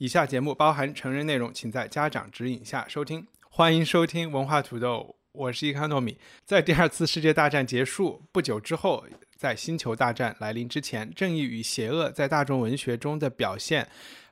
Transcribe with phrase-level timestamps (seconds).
[0.00, 3.26] 以下节目包含成人内容，请在家长指引下收听。
[3.50, 6.16] 欢迎收听文化土豆，我是伊康糯米。
[6.46, 9.04] 在第二次世界大战结束不久之后，
[9.36, 13.86] 在星球大战来临之前，正义与邪恶在大众文学中的表现，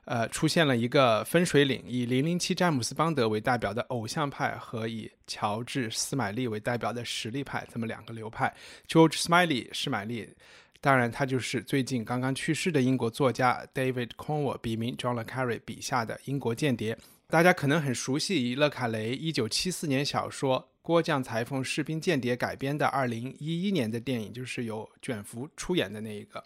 [0.05, 8.51] 呃，出现了一个分水岭，以零零七詹姆斯邦德为代表的偶像派和以乔治斯买利为代表的实力派这么两个流派。
[8.87, 10.33] George Smiley 施买利。
[10.81, 16.97] 当然，他就是最近刚刚去世的英国作家 David Cornwell 笔名 John le Carre 笔下的英国间谍。
[17.27, 26.43] 大家可能很熟悉以勒卡雷1974年小说《郭将裁缝士兵间谍》改编的2011年的电影，就是由卷福出演的那一个。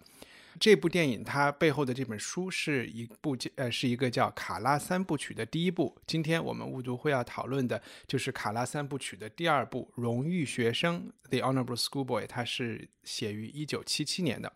[0.60, 6.00] 这部电影它背后的这本书是一部呃是一个叫《卡拉三部曲》的第一部。
[6.06, 14.52] 今天我们误读会要讨论的就是《卡拉三部曲》的第二部《荣誉学生》（The Honorable Schoolboy），它是写于一九七七年的。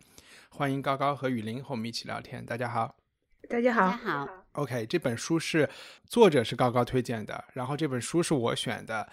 [0.50, 2.44] 欢迎高高和雨林和我们一起聊天。
[2.44, 2.96] 大家好，
[3.48, 4.46] 大家好，大家好。
[4.52, 5.68] OK，这本书是
[6.06, 9.10] 作者是高高推荐的，然后这本书是我选的，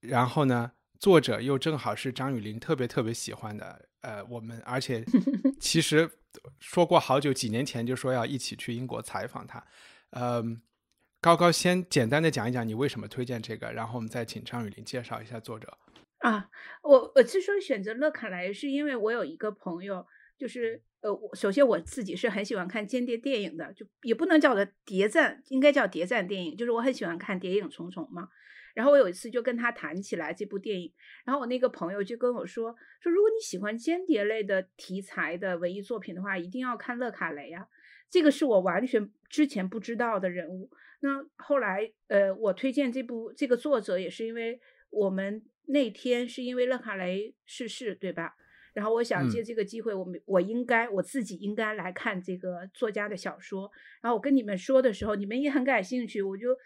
[0.00, 3.87] 然后呢，作者又正好是张雨林特别特别喜欢的。
[4.00, 5.04] 呃，我们而且
[5.60, 6.10] 其实
[6.60, 9.64] 说过好久，几年前就说要一起去英国采访他。
[10.10, 10.62] 嗯，
[11.20, 15.76] 高高先简单的讲一讲你为什么推荐这个，然后我们再请张雨林介绍一下作者。
[16.18, 16.48] 啊，
[16.82, 28.28] 我我之所以选择乐卡莱，是因为我有一个朋友，就是呃，我首先我自己是很喜欢看间谍电影的，就也不能叫做谍战，应该叫谍战电影，就是我很喜欢看《谍影重重》嘛。
[28.78, 30.92] 然后我有一次就跟他谈起来这部电影，
[31.24, 37.66] 然后我那个朋友就跟我说说，如果你喜欢间谍类的题材的文艺作品的话，一定要看勒卡雷啊，
[38.08, 40.70] 这个是我完全之前不知道的人物。
[41.00, 48.36] 那后来呃，我推荐这部这个作者也是因为我们那天是因为勒卡雷逝世，对吧？
[48.74, 53.68] 然后我想借这个机会，我们我应该我自己应该来看这个作家的小说。
[54.00, 56.56] 然后我跟你们说的时候，你们也很感兴趣，我就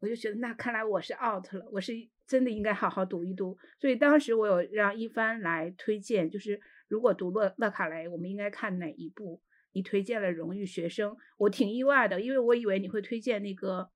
[0.00, 1.92] 我就觉得那看来我是 out 了，我是
[2.26, 3.56] 真的应该好好读一读。
[3.78, 9.40] 所以当时我有让一帆来推荐，就是如果读勒勒卡雷，我们应该看哪一部？
[9.72, 13.80] 你推荐了《荣誉学生》，我挺意外的，因为我以为你会推荐那个《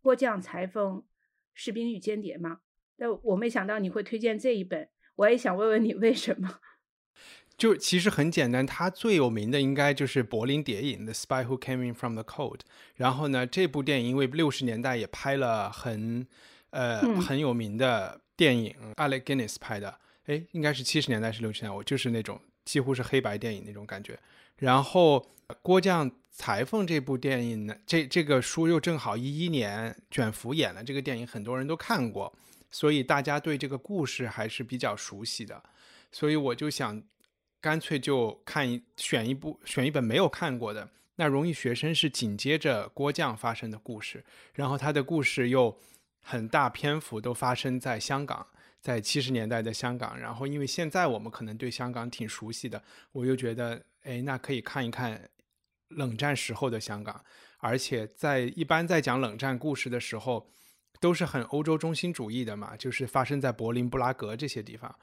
[0.00, 1.04] 郭将裁缝
[1.54, 2.60] 士兵与间谍》嘛。
[2.96, 6.60] 但我没想到你会推荐这一本，我也想问问你为什么？
[7.60, 12.56] 就其实很简单，他最有名的应该就是柏林谍影《The Spy Who Came In From the Cold》。
[12.96, 16.26] 然后呢，这部电影因为六十年代也拍了很
[16.70, 24.18] 呃、嗯很有名的电影，Alec Guinness 拍的，哎，应该是七十年代是六十年代，我就是那种几乎是黑白电影那种感觉。
[24.56, 25.28] 然后
[25.60, 32.32] 郭将裁缝这部电影呢，这这个书又正好一一年卷福演了这个电影，很多人都看过，
[32.70, 35.62] 所以大家对这个故事还是比较熟悉的。
[36.10, 37.02] 所以我就想，
[37.60, 40.88] 干脆就看一选一部选一本没有看过的。
[41.16, 45.78] 那《荣誉学生》是紧接着郭将发生的故事，然后他的故事又
[46.22, 48.46] 很大篇幅都发生在香港，
[48.80, 50.18] 在七十年代的香港。
[50.18, 52.82] 然后因为现在我们可能对香港挺熟悉的，
[53.12, 55.28] 我又觉得，哎，那可以看一看
[55.88, 57.22] 冷战时候的香港。
[57.58, 60.50] 而且在一般在讲冷战故事的时候，
[60.98, 64.98] 都是很欧洲中心主义的嘛，就是发生在柏林、布拉格这些地方。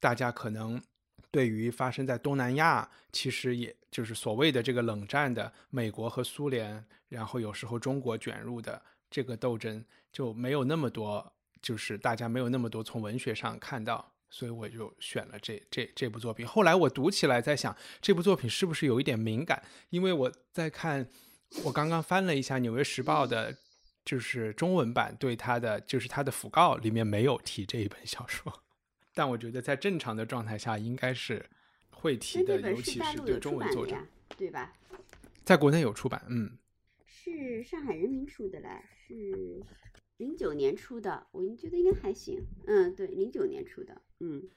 [0.00, 0.82] 大家可能
[1.30, 8.80] 对于发生在东南亚，其实也就是所谓的这个冷战的美国和苏联，然后有时候中国卷入的
[9.10, 11.32] 这个斗争，就没有那么多，
[11.62, 16.46] 就是大家没有那么多从文学上看到，所以我就选了这这这部作品。
[16.46, 19.62] 后来我读起来在想，这部作品是不是有一点敏感？
[19.90, 21.08] 因为我在看，
[21.64, 23.56] 我刚刚翻了一下《纽约时报》的。
[24.02, 28.62] 就是中文版对它的，就是它的讣告里面没有提这一本小说，
[29.14, 31.44] 但我觉得在正常的状态下应该是
[31.90, 34.72] 会提的，尤其是对中文作者，版的呀，对吧？
[35.44, 36.58] 在国内有出版，嗯，
[37.04, 38.68] 是上海人民出的嘞，
[39.06, 39.62] 是
[40.18, 42.46] 零九年出的，我觉得应该还行。
[42.66, 44.48] 嗯，对，零九年出的，嗯，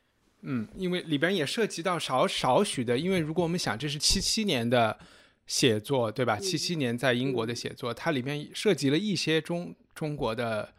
[0.41, 5.00] 嗯，因为里边也涉及到少少许的，因为如果我们想这是七七年的
[5.47, 6.38] 写作，对吧？
[6.38, 10.73] 七七年在英国的写作，它里面涉及了一些中中国的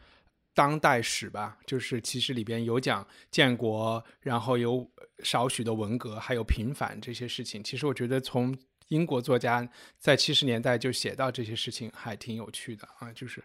[0.54, 7.62] 当代史吧，就是其实里边有讲建国，然后有少许的文革，还有平反这些事情。
[7.62, 8.56] 其实我觉得从
[8.88, 9.68] 英国作家
[9.98, 13.12] 在七十年代就写到这些事情，还挺有趣的啊。
[13.12, 13.42] 就是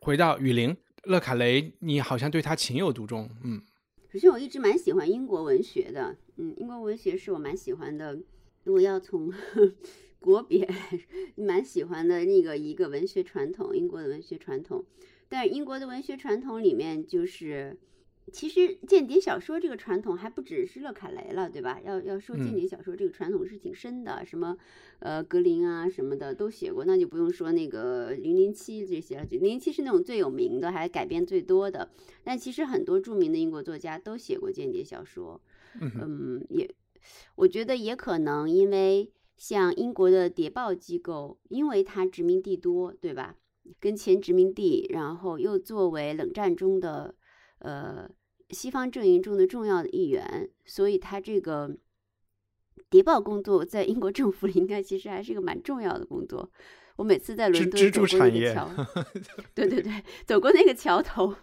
[0.00, 3.62] 回到雨林，勒卡雷，你好像对他情有独钟，嗯。
[4.12, 8.18] 首先，我一直蛮喜欢英国文学的，嗯，英国文学是我蛮喜欢的。
[8.64, 9.32] 如果要从
[10.20, 10.68] 国别，
[11.34, 14.84] 蛮喜欢的那个一个文学传统，英国的文学传统。
[15.32, 17.78] 但英国的文学传统里面，就是
[18.30, 21.80] 其实间谍小说这个传统还不只是勒卡雷了，对吧？
[21.82, 24.54] 要要说间谍小说这个传统是挺深的，什么
[24.98, 29.24] 呃格林啊什么的都写过，那就不用说那个零零七这些了。
[29.30, 31.90] 零零七是那种最有名的，还改编最多的。
[32.22, 35.40] 但其实很多著名的英国作家都写过间谍小说，
[35.80, 36.70] 嗯，也
[37.36, 43.36] 我觉得也可能因为像英国的谍报机构，因为它殖民地多，对吧？
[43.80, 47.14] 跟前殖民地，然后又作为冷战中的
[47.58, 48.08] 呃
[48.50, 51.76] 西方阵营中的重要的一员，所以他这个
[52.90, 56.50] 谍报工作在英国政府里应该其实还是一个蛮重要的工作。
[56.96, 58.70] 我每次在伦敦走过那个桥，
[59.54, 61.34] 对对对，走过那个桥头，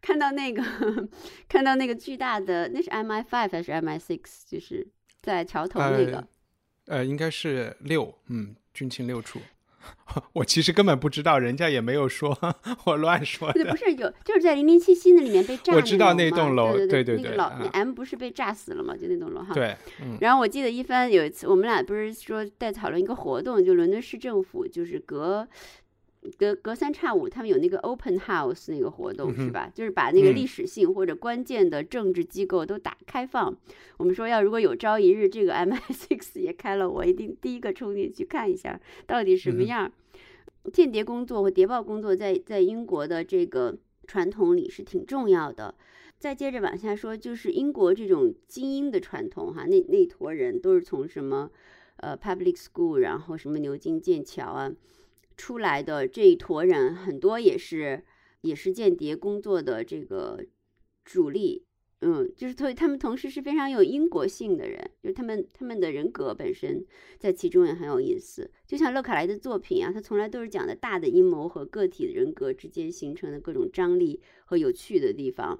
[0.00, 0.62] 看到那个
[1.48, 4.44] 看到那个巨大的，那是 MI five 还是 MI six？
[4.46, 4.86] 就是
[5.20, 6.28] 在桥头那个，
[6.86, 9.40] 呃，应该是六，嗯，军情六处。
[10.34, 12.36] 我其实根本不知道，人家也没有说，
[12.84, 13.64] 我乱说的。
[13.64, 15.74] 不是有，就是在零零七新的里面被炸。
[15.74, 18.96] 我知道那栋楼，对对对，那个老那 M 不是被炸死了吗？
[18.96, 19.52] 就那栋楼哈。
[19.52, 19.76] 对。
[20.20, 25.46] 然后我记得一帆有一次，我们俩不是说在讨论一个活动，就伦敦市政府就是隔。
[26.36, 29.70] 隔隔三差五，他们有那个 open house 那个活动是吧？
[29.72, 33.56] 就是把那个历史性或者关键的政治机构都打开放。
[33.98, 39.90] 我们说要如果有朝一日这个 MI6 也开了，我一定第一个冲进去看一下到底什么样。
[40.72, 45.74] 间谍工作和谍报工作在在英国的这个传统里是挺重要的。
[46.18, 51.48] 再接着往下说，就是英国这种精英的传统哈，那那坨人都是从什么
[51.98, 54.72] 呃 public school，然后什么牛津、剑桥啊。
[55.38, 58.04] 出来的这一坨人很多也是
[58.42, 60.44] 也是间谍工作的这个
[61.04, 61.64] 主力，
[62.00, 66.84] 嗯，就是所以他们同时是非常有英国性的人，就是他们他们的人格本身
[67.18, 68.50] 在其中也很有意思。
[68.66, 75.58] 就像勒卡莱的作品啊，他从来都是讲的大的阴谋和个体人格之间形成的各种张力和有趣的地方，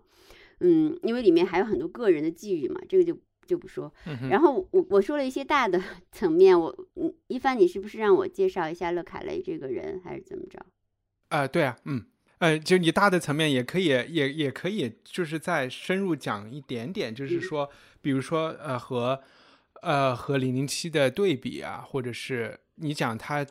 [0.60, 3.16] 嗯，因为里面还有很多个人的际遇嘛，这个就。
[3.48, 3.90] 就不说，
[4.30, 10.64] 然后我我说了一些大的 层面，我嗯，一帆，你是不是让我介绍一下勒凯雷这个人，还是怎么着？
[11.30, 12.04] 啊，对啊，嗯，
[12.38, 17.70] 呃，就你大的层面也可以，也也可以，就是再深入讲一点点，就是说，
[18.02, 19.18] 比如说呃和
[19.80, 23.46] 呃和零零七的对比啊，或者是你讲他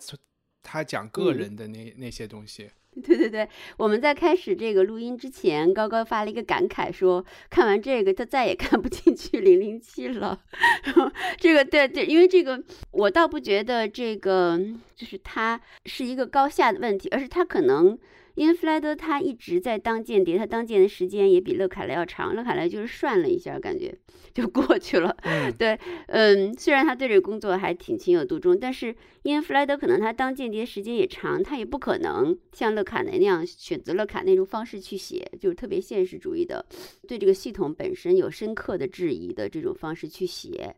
[0.62, 2.70] 他讲个人的那那些东西。
[3.06, 3.48] 对对对，
[3.78, 10.40] 我们在开始这个录音之前，高高发了一个感慨，说看完这个他再也看不进去零零七了。
[11.38, 12.62] 这个对对，因为这个
[12.92, 14.60] 我倒不觉得这个
[14.96, 17.98] 就是他是一个高下的问题，而是他可能。
[18.38, 22.36] 因为弗莱德他一直在当间谍，他当间的时间也比勒凯莱要长。
[22.36, 23.92] 勒凯莱就是涮了一下，感觉
[24.32, 25.18] 就过去了。
[25.58, 25.76] 对，
[26.06, 36.64] 嗯，虽然他对这个工作还挺情有独钟，但是因为弗莱德可能他当间谍时间也长，他也不可能像勒卡雷那样选择勒卡那种方式去写，就是特别现实主义的，
[37.08, 40.76] 对这个系统本身有深刻的质疑的这种方式去写。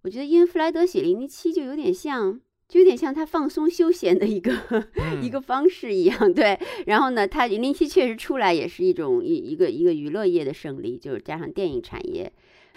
[0.00, 2.40] 我觉得因为弗莱德写零零七就有点像。
[2.66, 4.52] 就有点像他放松休闲的一个
[5.22, 6.58] 一个方式一样，对。
[6.86, 12.32] 然后呢，他零零七确实出来也是一种一一个一个娱乐业的胜利，就是加上电影产业。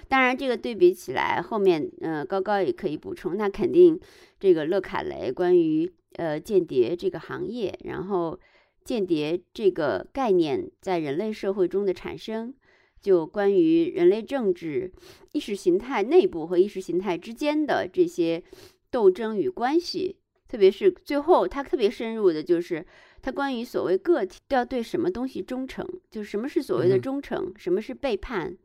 [0.09, 3.99] 当然，这个对比起来，后面呃高高也可以补充，那肯定
[4.39, 8.39] 这个乐卡雷关于呃间谍这个行业，然后
[8.83, 12.53] 间谍这个概念在人类社会中的产生，
[13.01, 14.91] 就关于人类政治、
[15.31, 18.43] 意识形态内部和意识形态之间的这些。
[18.91, 20.17] 斗争与关系，
[20.47, 22.85] 特别是最后，他特别深入的就是
[23.21, 28.57] 他关于所谓个体要对什么东西忠诚，就是什么是所谓的忠诚，什么是背叛。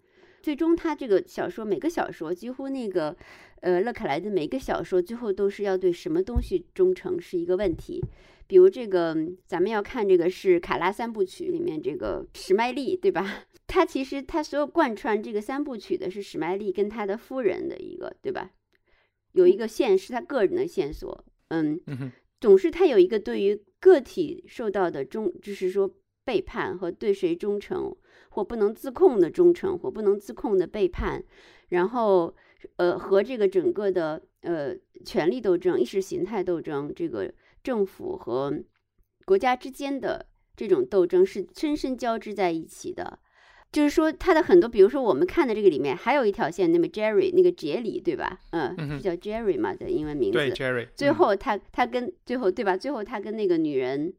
[0.43, 3.17] 最终，他这个小说每个小说几乎那个
[3.61, 8.03] 呃勒卡莱的每个小说最后都是要对什么东西忠诚是一个问题。
[8.49, 13.45] 比如这个咱们要看这个是卡拉三部曲里面这个史麦利，对吧？
[13.69, 18.51] 他其实他所有贯穿这个三部曲的是史麦利跟他的夫人的一个，对吧？
[19.33, 21.81] 有一个线是他个人的线索，嗯，
[22.41, 25.91] 总是他有一个对于个体受到的忠，就是说
[26.25, 27.95] 背叛和对谁忠诚
[28.31, 31.25] 或不能自控的忠诚或不能自控的背叛，
[31.69, 32.35] 然后
[32.77, 38.63] 呃和这个整个的呃权力斗争、意识形态斗争，这个政府和
[39.25, 43.19] 国家之间的这种斗争是深深交织在一起的。
[43.73, 48.39] 就是说他的很多，比如说我们看的这个里面还有一条线，那么 Jerry 那个杰里对吧？
[48.51, 50.37] 嗯，嗯是叫 Jerry 嘛的英文名字。
[50.37, 52.77] 对 Jerry，最嗯后他他跟最后对吧？
[52.77, 54.13] 最后他跟那个女人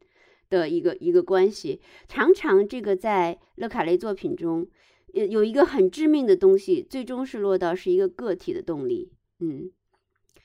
[0.50, 4.66] 的一个一个关系，常常这个在勒卡雷作品中，
[5.12, 9.12] 有有一个很致命的东西，最终是落到是一个个体的动力。
[9.38, 9.70] 嗯，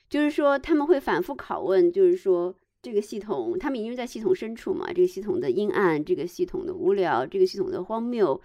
[0.08, 8.40] 就是说他们会反复拷问，就是说这个系统，他们因为在系统深处嘛，这个系统的阴暗，这个系统的无聊，这个系统的荒谬，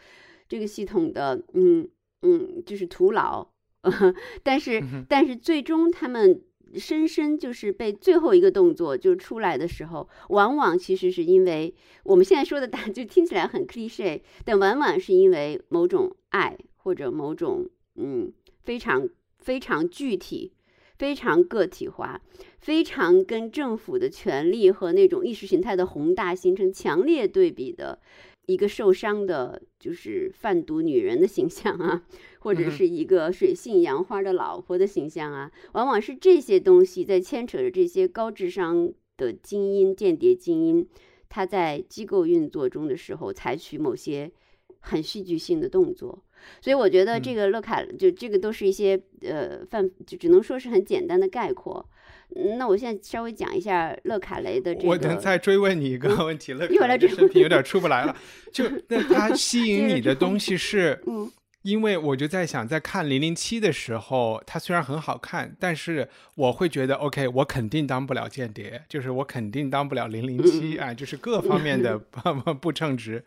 [0.48, 1.88] 这个系统的嗯
[2.22, 3.48] 嗯，就是徒劳。
[4.42, 6.42] 但是但是最终他们
[6.74, 11.74] 深深就是被最后一个动作就出来的时候，往往其实是因为
[12.04, 18.34] 我们现在说的答就听起来很 cliche，但往往是因为某种爱或者某种嗯
[18.64, 20.52] 非常非常具体、
[20.98, 22.20] 非常个体化、
[22.58, 28.00] 非常跟政府的权力和那种意识形态的宏大形成强烈对比的
[28.48, 32.04] 一个受伤的，就是贩毒女人的形象啊，
[32.40, 40.88] 或者是一个水性杨花的老婆的形象啊，往往是这些东西在牵扯着这些高智商的精英、间谍精英，
[41.30, 44.32] 他在机构运作中的时候采取某些
[44.80, 46.24] 很戏剧性的动作。
[46.62, 51.90] 所以我觉得这嗯个乐凯就这个都是一些呃范，就只能说是很简单的概括。
[52.36, 58.16] 嗯那我现在稍微讲一下乐凯雷的这个，我能再追问你一个问题了，一会儿来追可能这视频有点出不来了。
[58.52, 71.98] 就那他吸 引你的东西是，嗯因为我就在想，在看零零七的时候，它虽然很好看，但是我会觉得，OK，我肯定当不了间谍，就是我肯定当不了零零七啊，就是各方面的
[72.46, 73.26] 不不称职。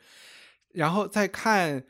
[0.75, 1.83] 然后再看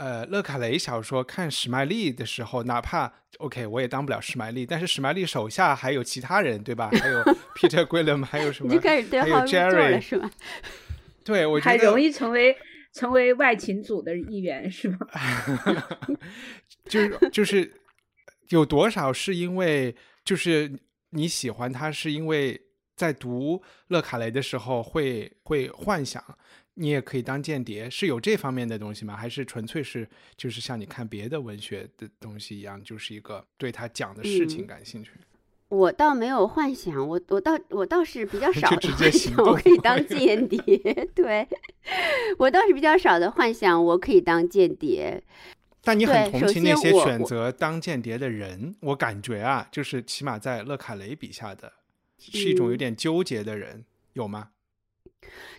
[0.00, 6.88] 呃勒卡雷小说，看史麦利的时候，哪怕 OK 我也当不了史麦利，但是史麦利手下还有其他人，对吧？
[6.90, 7.22] 还有
[7.54, 8.82] Peter Guillam，还有什么你就？
[8.82, 10.30] 开始对还有号入座 Jerry 了是吗？
[11.22, 12.56] 对，我觉得还容易成为
[12.94, 14.98] 成为外勤组的一员，是吗？
[16.88, 17.70] 就是就是
[18.48, 20.80] 有多少是因为就是
[21.10, 22.58] 你喜欢他，是因为
[22.96, 26.24] 在读勒卡雷的时候会会幻想
[26.74, 29.16] 你也可以当间谍，是有这方面的东西吗？
[29.16, 35.10] 还是纯粹是就是像你看别的文学的东西一样，就是一个对他讲的事情嗯感兴趣？
[35.68, 40.58] 我倒没有幻想，我我倒我倒是比较 少的幻想，我可以当间谍。
[41.14, 41.46] 对，
[42.38, 45.22] 我倒是比较少的幻想，我可以当间谍。
[45.82, 51.72] 但你很同情那些选择当间谍的人，我感觉啊，就是起码在勒卡雷笔下的，
[52.18, 53.84] 是一种有嗯点纠结的人，
[54.14, 54.50] 有吗？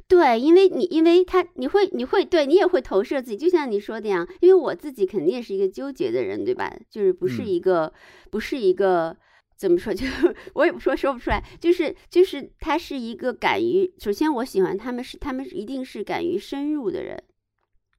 [0.07, 6.73] 对，因为你因为他你会你会对你也会投射自己，就像你说的样，因为我自己肯定也是一个纠结的人，对吧？
[6.89, 7.47] 就是不是嗯。
[7.47, 7.93] 一个、
[8.29, 9.15] 不是一个
[9.57, 17.23] 怎么说， 就是我也不说说不出来，就是就是他是一个敢于，首先我喜欢他们是他们是一定是敢于深入的人，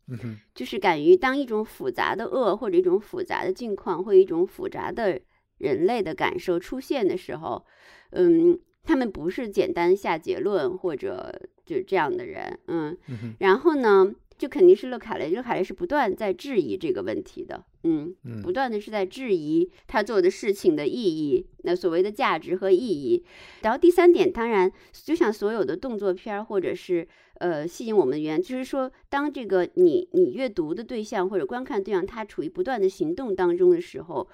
[0.09, 5.21] 嗯哼，就是敢于当一种复杂的恶或者一种复杂的境况或一种复杂的
[5.59, 7.65] 人类的感受出现的时候，
[8.11, 23.25] 嗯，他们不是简单下结论或者就这样的人，嗯，嗯，然后呢，就肯定是勒卡雷，勒卡雷是不断在质疑这个问题的，嗯，嗯不断的是在质疑他做的事情的意义，那所谓的价值和意义。
[23.63, 34.29] 然后第三点，当然就像所有的动作片儿或者是呃吸引我们的原因，就是说，当这个你你阅读的对象或者观看对象他处于不断的行动当中的时候，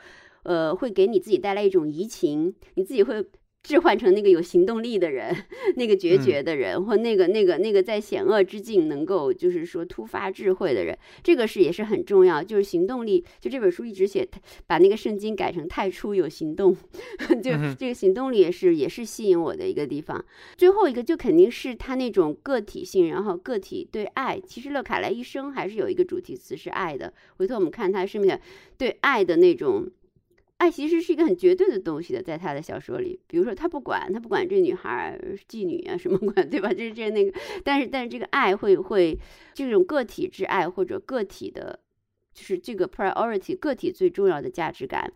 [0.45, 3.23] 呃，会给你自己带来一种移情，你自己会。
[3.63, 5.37] 置换成那个有行动力的人，
[5.77, 12.43] 那个决绝的人，或那个那个那个在险恶之境能够就是说突发智慧的人，这个是也是很重要。
[12.43, 14.27] 就是行动力，就这本书一直写，
[14.67, 16.75] 把那个圣经改成太初有行动，
[17.43, 20.25] 就这个行动力也是也是吸引我的一个地方。
[20.57, 24.41] 最后一个就肯定是他那种个体性，然后个体对爱。
[24.41, 27.13] 其实乐凯莱一生还是有一个主题词是爱的。
[27.37, 28.39] 回头我们看他生命
[28.79, 29.91] 对爱的那种。
[30.59, 36.73] 爱其实是一个很绝对的东西的，在他的小说里，比如说他不管他不管这女孩儿妓女啊什么管，对吧？
[36.73, 37.33] 这 这那个，
[37.65, 39.19] 但是但是这个爱会会
[39.55, 41.79] 这种个体之爱或者个体的，
[42.35, 45.13] 就是这个 priority 个体最重要的价值感。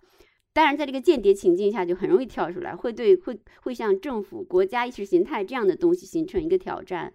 [0.52, 7.12] 当然，在这个间谍情境下，就很容易跳出来，会对会会向政府、国家意识形态这样的东西形成一个挑战。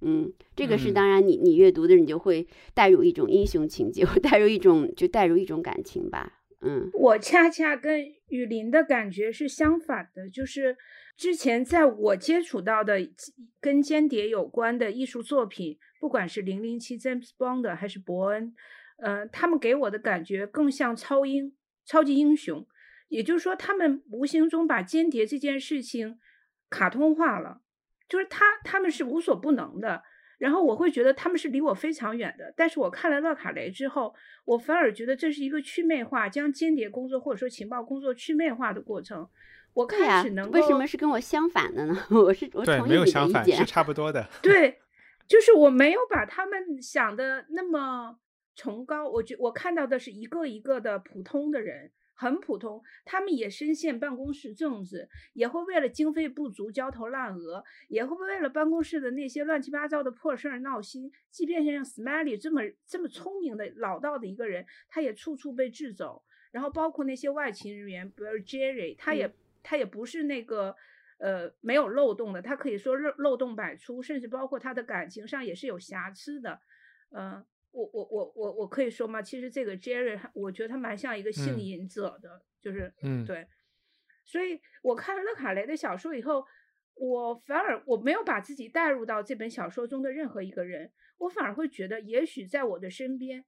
[0.00, 6.37] 嗯，这个是嗯当然你，你阅读的人就会带入一种英雄情节，会带入一种就带入一种感情吧。
[6.60, 10.76] 嗯我恰恰跟雨林的感觉是相反的，就是
[11.16, 12.98] 之前在我接触到的
[13.60, 18.54] 跟间谍有关的艺术作品，不管是零零七、James Bond 还是伯恩，
[18.98, 22.66] 呃，他们给我的感觉更像超英、超级英雄，
[23.08, 26.18] 也就是说，他们无形中把间谍这件事情
[26.68, 27.62] 卡通化了，
[28.08, 30.02] 就是他他们是无所不能的。
[30.38, 32.52] 然后我会觉得他们是离我非常远的。
[32.56, 34.14] 但是我看了勒卡雷之后，
[34.44, 39.28] 我反而觉得这是一个去魅化，将间谍工作或者说情报工作去魅化的过程。
[39.74, 41.96] 我开始能够为什么是跟我相反的呢？
[42.10, 44.26] 我是我对同意你的没有相反，意见是差不多的。
[44.42, 44.78] 对，
[45.28, 48.16] 就是我没有把他们想的那么
[48.56, 61.12] 崇高，我觉我看到的是一个一个的普通的人，很普通，他们也深陷办公室政治，也会为了经费不足焦头烂额，也会为了办公室的那些乱七八糟的破事儿闹心。
[61.30, 66.24] 即便像 Smiley 这么这么聪明的老道的一个人，他也处处被制走。
[66.50, 69.32] 然后包括那些外勤人员，比如 Jerry，他也、
[69.62, 70.74] 他也不是那个
[71.18, 76.58] 呃没有漏洞的，他可以说漏漏洞百出，甚至包括他的感情上也是有瑕疵的。
[77.10, 77.44] 嗯、
[77.78, 79.22] 我我我我我可以说吗？
[79.22, 81.60] 其实这个 Jerry，我觉得他蛮像一个性嗯。
[81.60, 83.24] 瘾者的，就是嗯。
[83.24, 83.46] 对。
[84.24, 86.44] 所以我看了勒卡雷的小说以后，
[86.94, 93.44] 我反而我没有把自己带入到这本小说中的任何一个人，我反而会觉得，也许在我的身边，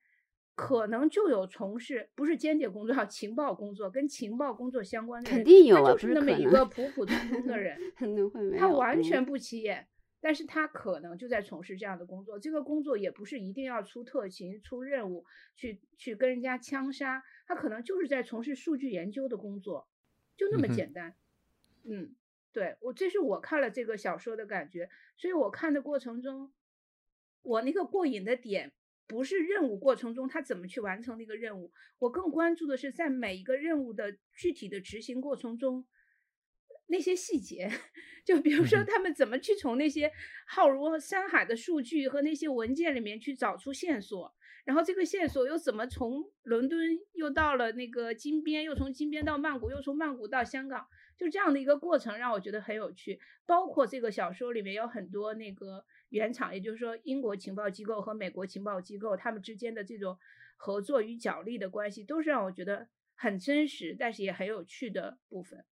[0.54, 6.64] 可能就有从事不是间谍工作， 情报工作跟情报工作相关的人，肯定有就是那么一个。
[6.64, 8.40] 普普通通的人，可能会。
[8.40, 9.02] 没有，他完嗯。
[9.02, 9.87] 全不起眼，
[10.20, 12.38] 但是他可能就在从事这样的工作。
[12.38, 15.24] 这个工作也不是一定要出特勤、出任务
[15.56, 19.88] 去去跟人家枪杀，他可能就是在从事数据研究的工作，
[20.36, 21.14] 就那么简单。
[21.84, 22.14] 嗯，
[22.52, 26.52] 对我这是我看了这个小说的感觉，所以我看的过程中，
[27.42, 28.72] 我那个过瘾的点。
[29.06, 35.84] 不是任务过程中他怎么去完成那个任务，我更关注的是在每一个任务的具体的执行过程中，
[36.90, 37.70] 那些细节，
[38.25, 40.12] 就比如说他们怎么去从那些
[40.47, 53.20] 浩如山海的数据和那些文件里面去找出线索，然后这个线索又怎么从伦敦又到了那个金边，又从金边到曼谷，又从曼谷到香港，就这样的一个过程让我觉得很有趣。
[53.47, 60.18] 包括这个小说里面有很多那个原厂，也就是说英国情报机构和美国情报机构他们之间的这种
[60.56, 65.64] 合作与角力的关系，都是让我觉得很真实，但是也很有趣的部分。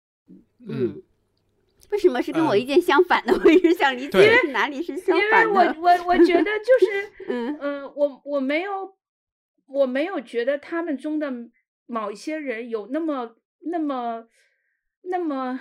[0.58, 1.02] 嗯，
[1.90, 3.32] 为什么是跟我嗯意见相反的？
[3.44, 5.48] 我一直想理解是哪里是相因为反。
[5.48, 8.94] 我我我觉得就 是，嗯嗯，我我没有
[9.66, 11.32] 我没有觉得他们中的
[11.86, 14.26] 某一些人有那么那么
[15.02, 15.60] 那么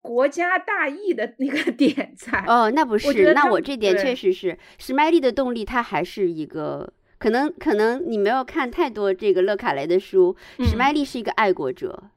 [0.00, 2.44] 国家大义的那个 点在。
[2.46, 12.10] 哦，那不觉是，那我这点确实是史麦利的动力，他还是一个可能可能你没有看太多这个勒卡雷的书，史嗯麦利是一个爱国者。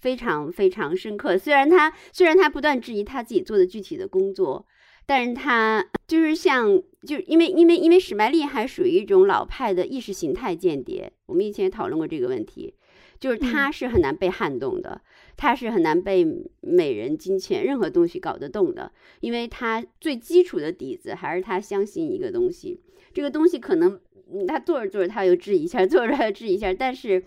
[0.00, 4.66] 非常非常深刻，虽然他虽然他不断质疑他自己做的具体的工作，
[5.06, 12.74] 但是他就是像，就因为因为因为史麦利还属于一种老派的意识形态间谍，我们以前也讨论过这个问题，
[13.18, 15.00] 就是他是很难被撼动的，
[15.36, 16.26] 他是很难被
[16.60, 22.80] 美人、金钱任何东西搞得动的，因为他最基础的底子还是他相信一个东西，
[23.12, 24.00] 这个东西可能
[24.32, 27.22] 嗯他做着做着他又质疑一下，做着他又质疑一下，但是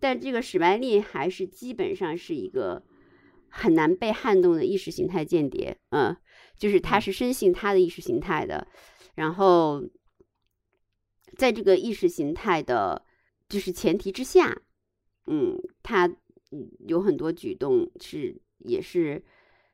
[0.00, 2.82] 但这个史麦利还是基本上是一个
[3.48, 6.16] 很难被撼动的意识形态间谍，嗯，
[6.56, 8.66] 就是他是深信他的意识形态的，
[9.14, 9.82] 然后
[11.36, 13.04] 在这个意识形态的，
[13.48, 14.62] 就是前提之下，
[15.26, 19.24] 嗯，他嗯有很多举动是也是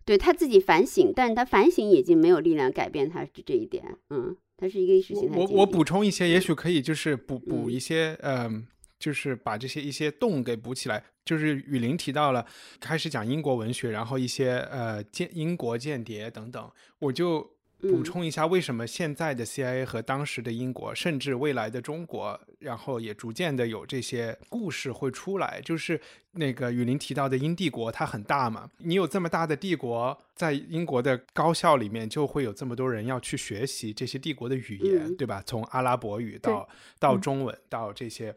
[0.04, 8.66] 对他自己反省，但是他反省已经没有力量改变他这一点，嗯，他是一个意识形态我我补充一些，也许可以就是补补嗯一些，嗯、
[8.98, 11.02] 就是把这些一些洞给补起来。
[11.24, 12.46] 就是雨林提到了
[12.78, 17.40] 开始讲英国文学，然后一些呃间英国间谍等等，我就
[17.78, 25.62] 补嗯充一下为什么现在的 CIA 和当时的英国，甚至未来的中国，然后也逐渐的有这些故事会出来。
[25.64, 25.98] 就是
[26.32, 35.42] 那个雨林提到的英帝国，它很大嘛，你有这么大的帝国，在英国的高校里面就会有这么多人要去学习这些帝国的语言，嗯对吧？
[35.46, 38.34] 从阿拉伯语到到嗯中文到这些。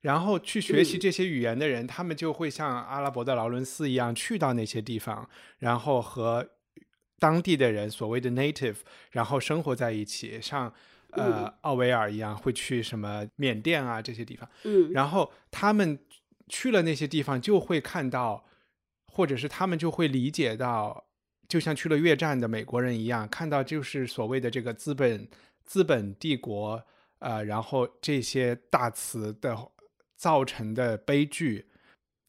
[0.00, 1.00] 然后去学习嗯。
[1.00, 6.48] 这些语言的人，他们就会像阿拉伯的劳伦斯一样，去到那些地方，然后和
[7.18, 8.76] 当地的人，所谓的 native，
[9.10, 10.72] 然后生活在一起，像
[11.10, 11.54] 呃嗯。
[11.62, 14.48] 奥维尔一样，会去什么缅甸啊这些地方。
[14.64, 14.90] 嗯。
[14.92, 15.98] 然后他们
[16.48, 18.44] 去了那些地方，就会看到，
[19.06, 21.06] 或者是他们就会理解到，
[21.48, 25.28] 就像去了越战的美国人一样，看到就是所谓的这个资本
[25.64, 26.82] 资本帝国，
[27.18, 29.56] 呃，然后这些大词的
[30.18, 31.66] 造成的悲剧，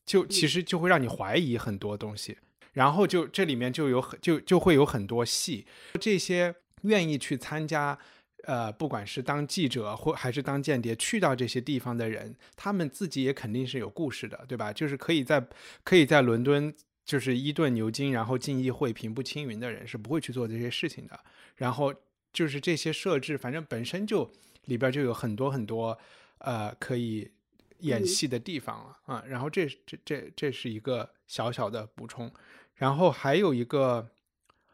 [0.06, 2.38] 就其实就会让你怀疑很多东西。
[2.74, 5.66] 然后就这里面就有很就就会有很多戏，
[6.00, 7.98] 这些愿意去参加，
[8.44, 14.72] 呃，不管是当记者或还是当间谍，去到这些地方的人，他们自己也肯定是有故事的，对吧？
[14.72, 15.46] 就是可以在
[15.84, 16.74] 可以在伦敦
[17.04, 21.20] 就是伊顿牛津，然后进议会平步青云的人是不会去做这些事情的。
[21.56, 21.94] 然后
[22.32, 24.32] 就是这些设置，反正本身就
[24.66, 25.98] 里边就有很多很多
[26.38, 27.32] 呃可以
[27.80, 29.24] 演嗯戏的地方了啊。
[29.28, 32.32] 然后这这这这是一个小小的补充，
[32.76, 34.10] 然后还有一个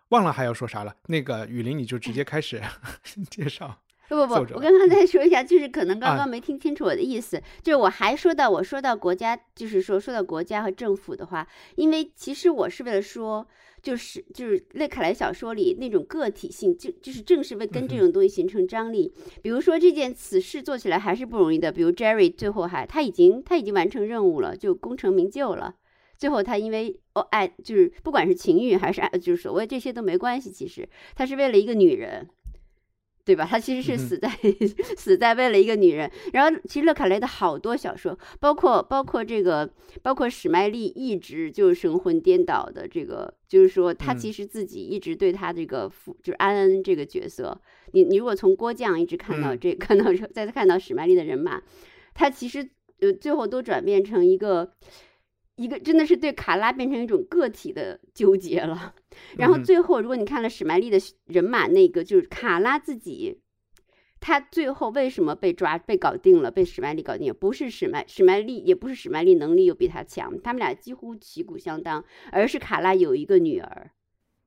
[0.09, 0.95] 忘了还要说啥了。
[1.07, 2.61] 那个雨林你就直接开始
[3.29, 3.81] 介绍。
[4.07, 13.47] 不不不我刚刚再说一下，就是可能刚啊刚没听清楚我的意思，就是我还说到我说到国家，就是说说到国家和政府的话，因为其实我是为了说，
[13.85, 19.13] 就是就是勒卡莱小说里那种个体性，就就是正是为跟这种东西形成张力。
[19.43, 25.75] 比如说这件此事做起来还是不容易的，比如 Jerry 最后还他已经他已经完成任务了，就功成名就了。
[26.17, 32.27] 最后他因为哦爱，就是不管是情欲还是爱，就是所谓这些都没关系，其实他是为了一个女人。
[33.25, 33.43] 对吧？
[33.49, 34.29] 他其实是死在、
[34.95, 36.09] 死在为了一个女人。
[36.31, 39.67] 然后，其实勒卡雷的好多小说，包括包括这个，
[40.03, 47.59] 包括史麦利一直就是神魂颠倒的这个，就是说他嗯其实自己一直对他这个父，就是安恩这个角色，
[47.93, 51.59] 你你如果从郭将一直看到嗯这， 看到再看到史麦利的人马，
[52.13, 54.71] 他其实呃最后都转变成一个。
[55.55, 58.93] 一个真的是对卡拉变成一种个体的纠结了，
[59.37, 63.39] 然后最后如果你看了史麦利的人马那个，就是卡拉自己，
[64.19, 67.33] 他最后为什么被抓被搞定了，被史麦利搞定了？
[67.33, 73.91] 不是史麦史麦利，也不是史麦利能力又比他强，他们俩几乎旗鼓相当，而是卡拉有一个女儿，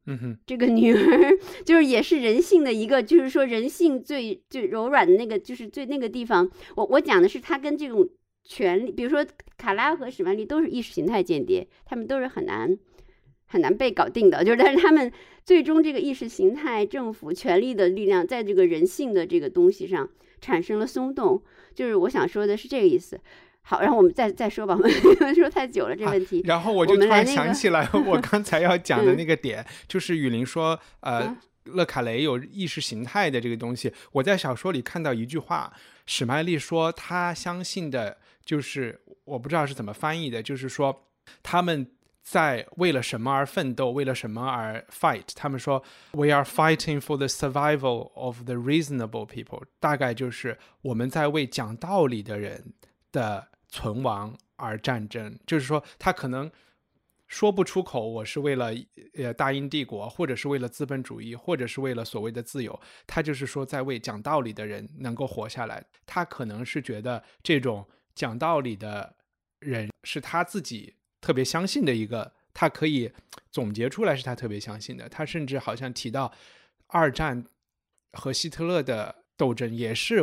[0.07, 6.51] 嗯哼，这个女儿就是也是人性的一个，就是说人性最最柔软的那个，就是最那个地方。
[6.77, 8.09] 我我讲的是她跟这种
[8.49, 9.25] 权力，比如说
[9.57, 12.77] 卡拉和史曼利都是意识形态间谍，他们都是很难
[13.47, 14.43] 很难被搞定的。
[14.45, 15.13] 就是但是他们
[15.45, 20.09] 最终这个意识形态、政府、权力的力量，在这个人性的这个东西上
[20.41, 21.41] 产生了松动。
[21.75, 23.21] 就是我想说的是这个意思。
[23.61, 26.43] 好，然后我们再再说吧， 我们说太久了这啊问题。
[26.47, 33.93] 然后我我就突然想起来， 我刚才要讲的嗯那个点，就是雨林说，呃嗯，勒卡雷有意识形态的这个东西。
[34.13, 35.71] 我在小说里看到一句话，
[36.07, 38.17] 史麦利说他相信的，
[38.49, 41.07] 就是我不知道是怎么翻译的，就是说
[41.43, 41.87] 他们
[42.23, 45.25] 在为了什么而奋斗，为了什么而 fight。
[45.35, 52.73] 他们说 We are fighting for the survival of the reasonable people，大概就是我们在为讲道理的人
[53.13, 55.39] 的存亡而战争。
[55.47, 56.51] 就是说，他可能
[57.27, 58.73] 说不出口，我是为了
[59.19, 62.81] 呃大英帝国，或者是为了资本主义，或者是为了所谓的自由。
[63.07, 65.85] 他就是说，在为讲道理的人能够活下来。
[66.07, 67.87] 他可能是觉得这种
[68.19, 69.15] 讲道理的
[69.61, 73.13] 人是他自己特别相信的一个，他可以
[73.53, 75.09] 总结出来是他特别相信的。
[75.09, 76.33] 他甚至好像提到
[76.89, 77.47] 二战
[78.15, 80.21] 和希特勒的斗争也是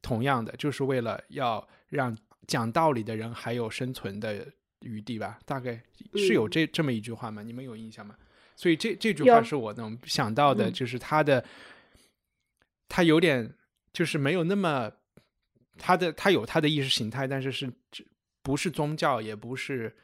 [0.00, 5.38] 同样的，就是为了要让讲道理的人还有生存的余地吧？
[5.44, 5.82] 大概
[6.14, 7.42] 是有嗯这、这么一句话吗？
[7.42, 8.16] 你们有印象吗？
[8.56, 11.44] 所以这这句话是我能想到的，嗯就是他的，
[12.88, 13.54] 他有点
[13.92, 14.90] 就是没有那么
[15.78, 18.06] 他的他有他的意识形态，但是是只
[18.42, 19.94] 不是宗教，也不是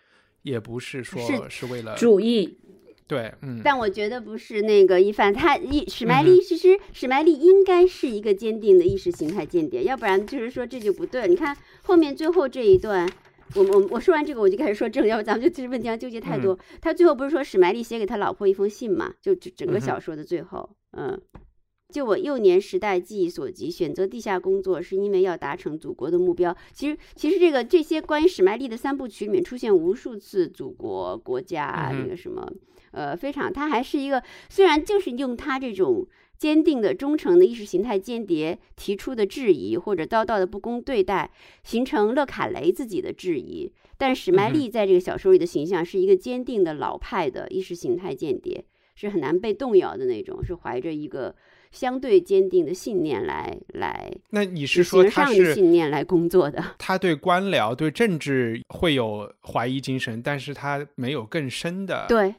[0.42, 2.58] 也不是说是是为了主义
[3.06, 11.26] 对，嗯，但我觉得不是那个一凡，他一史麦嗯利其实史麦利应该是一个坚定的意识形态间谍，要不然就是说这就不对。
[11.26, 13.10] 你看后面最后这一段，
[13.56, 16.56] 我我我说完这个我就开始说正，要不咱们就其实问题上纠结太多。
[16.80, 19.12] 他最后不是说史麦利写给他老婆一封信嘛？
[19.20, 21.20] 就整整个小说的最后，嗯。
[21.90, 26.56] 就我幼年时代记忆所及，选择地下工作是因为要达成祖国的目标。
[26.72, 32.50] 其实，其实这个这些关于史麦利的三部曲里面出现无数次祖国、国家、那个什么，
[32.92, 36.06] 呃，非常，他还是一个虽然就是用他这种
[36.38, 41.30] 坚定的、忠诚的意识形态间谍提出的质疑，或者遭到的不公对待，
[41.64, 48.64] 形成勒卡雷自己的质疑，但史麦利在这个小说里的形象是一个坚定的老派的意识形态间谍，
[49.00, 51.34] 是很难被动摇的那种，是怀着一个
[51.70, 54.12] 相对坚定的信念来来。
[54.30, 62.34] 那你是是说他的是信念来工作的，他对官僚、对政治会有怀疑精神，但是他没有更深的。，对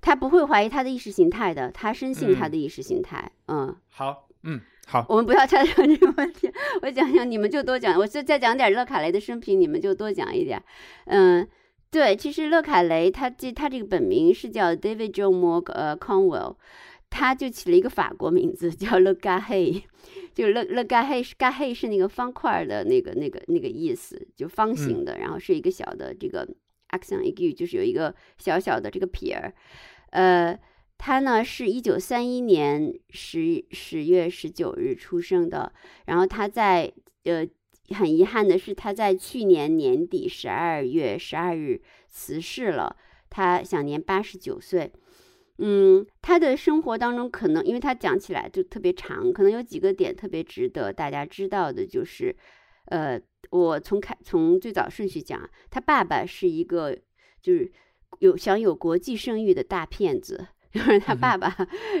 [0.00, 10.62] 他不会怀疑他的意识形态的，他深信他嗯的意识形态，嗯好，嗯，好，我们不要插讲这个问题，我讲讲，你们就多讲，我就再讲点勒卡雷的生平，你们就多讲一点。
[11.04, 11.46] 嗯，
[11.90, 16.56] 对，其实勒凯雷他这他这个本名是叫 David John Moore 呃 Conwell，
[17.10, 19.82] 他就起了一个法国名字叫勒嘎黑，
[20.32, 26.46] 就勒勒嘎黑是嘎黑是那个方块儿的那个那个那个意思，就方形的，然后是一个小的这个
[26.90, 29.52] accent aigu，就是有一个小小的这个撇儿，
[30.10, 30.58] 呃。
[31.02, 35.72] 他呢是一九三一年十十月十九日出生的，
[36.04, 36.92] 然后他在
[37.24, 37.42] 呃
[37.94, 42.96] 很遗憾的是他在去年年底十二月十二日辞世了，
[43.28, 44.90] 他享年八十九岁。
[45.62, 52.34] 嗯，他的生活当中可能，因为他讲起来就特别长，可能有几个点特别值得大家知道的，就是，
[52.86, 56.96] 呃，我从开从最早顺序讲，他爸爸是一个
[57.42, 57.70] 就是
[58.20, 61.54] 有享有国际声誉的大骗子， 就是他爸爸，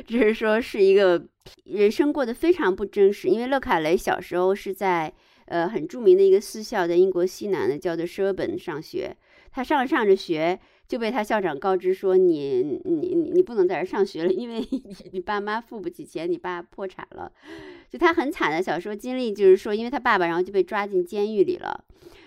[0.06, 1.22] 就是说是一个
[1.64, 5.12] 人生过得非常不真实，因为勒卡雷小时候是在
[5.50, 9.14] 呃很著名的一个私校，在英国西南的叫做 s h e r b u r n 上学，
[9.52, 10.58] 他上着上着学。
[10.90, 14.60] 就被他校长告知说你你你你不能在这上学了，因为
[15.12, 17.30] 你爸妈付不起钱，你爸破产了。
[17.88, 21.84] 就他很惨的小时候经历，就是说，因为他爸爸，然后就被抓进监狱里了。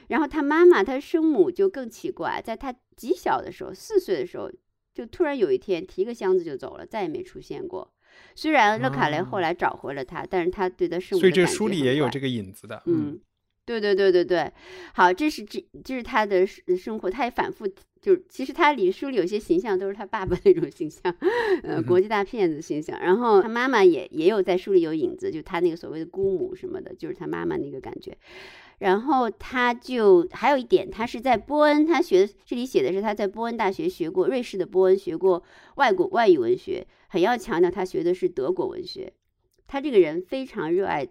[0.07, 4.49] 然后他妈妈，他生母就更奇怪，在他极小的时候，四岁的时候，
[4.93, 7.91] 就突然有一天提个箱子就走了，再也没出现过。
[8.35, 13.19] 虽然勒卡雷后来找回了他，但是他对他生母所以这书里也有这个影子的，嗯。
[13.65, 14.51] 对对对对对，
[14.93, 17.65] 好，这是这这是他的生活，他也反复
[18.01, 21.15] 就其实他里书里有些形象都是他爸爸那种形象，
[21.63, 22.99] 呃，国际大骗子形象。
[22.99, 28.17] 然后他妈妈也也有在书里有影子，就他那个所谓的姑母什么的，就是他妈妈那个感觉。
[28.83, 35.41] 然后他就还有一点，他是在波恩，他学这里写的是他在波恩大学学过瑞士的波恩学过
[35.75, 39.13] 外国外语文学，很要强调他学的是德国文学。
[39.67, 41.07] 他这个人非常热爱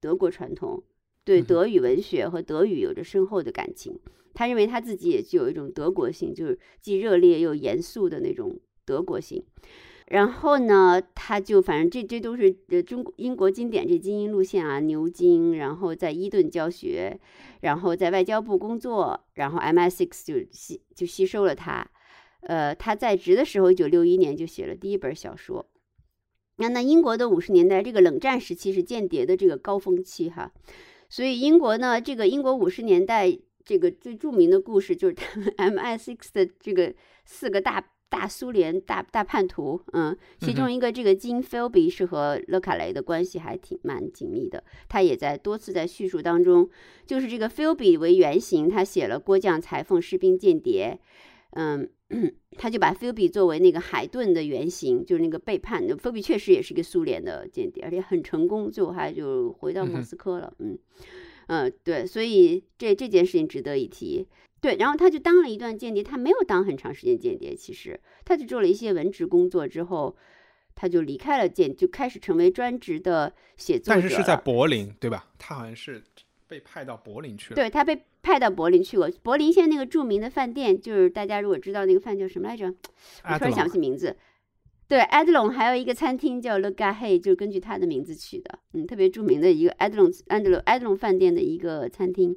[0.00, 0.82] 德国传统。
[1.22, 4.00] 对德语文学和德语有着深厚的感情，
[4.32, 9.44] 他认为他自己也具有一种德国性，就是既热烈又严肃的那种德国性。
[10.10, 17.16] 然后呢，他就反正这这都是呃中国英国经典这精英路线啊，牛津，然后在伊顿教学，
[17.60, 21.88] 然后在外交部工作，然后 MI6 就吸就吸收了他。
[22.40, 25.64] 呃，他在职的时候，一九六一年就写了第一本小说。
[26.56, 30.50] 那那英国的五十年代，这个冷战时期是间谍的这个高峰期哈。
[31.08, 36.92] 所以英国呢，这个英国五十年代这个最著名的故事就是他们 MI6 的这个
[37.24, 46.68] 四个大大苏联大大叛徒，嗯，其中一个这个金 Philby 是和勒卡雷的关系还挺蛮紧密的，他也在多次在叙述当中，
[47.06, 50.98] 就是这个 Philby 为原型，他写了《郭将裁缝士兵间谍》，
[52.10, 60.76] 嗯，他就把 Philby 作为那个海顿的原型，就是那个背叛的 Philby 确实也是一个苏联的间谍，而且很成功，最后还就回到莫斯科了，嗯。
[61.46, 64.24] 嗯，对，所以这这件事情值得一提。
[64.60, 70.14] 对，然后他就当了一段间谍，他没有当很长时间间谍，其实他就做了一些文职工作之后，
[70.74, 74.00] 他就离开了间，就开始成为专职的写作者。
[74.00, 75.26] 但是是在柏林，对吧？
[75.38, 76.02] 他好像是
[76.46, 77.54] 被派到柏林去了。
[77.54, 84.16] 对他被派到柏林去过，柏林现在那个著名的饭店，就是大家如果知道那个饭叫什么来着，我突然想不起名字。
[84.88, 92.36] 对，埃德隆还有一个餐厅叫 Le Gahe，就是根据他的名字取的，嗯，特别著名的一个埃德隆安德鲁埃德隆饭店的一个餐厅，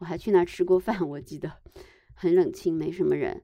[0.00, 1.52] 我还去那儿吃过饭，我记得
[2.14, 3.40] 很冷清，没什么人。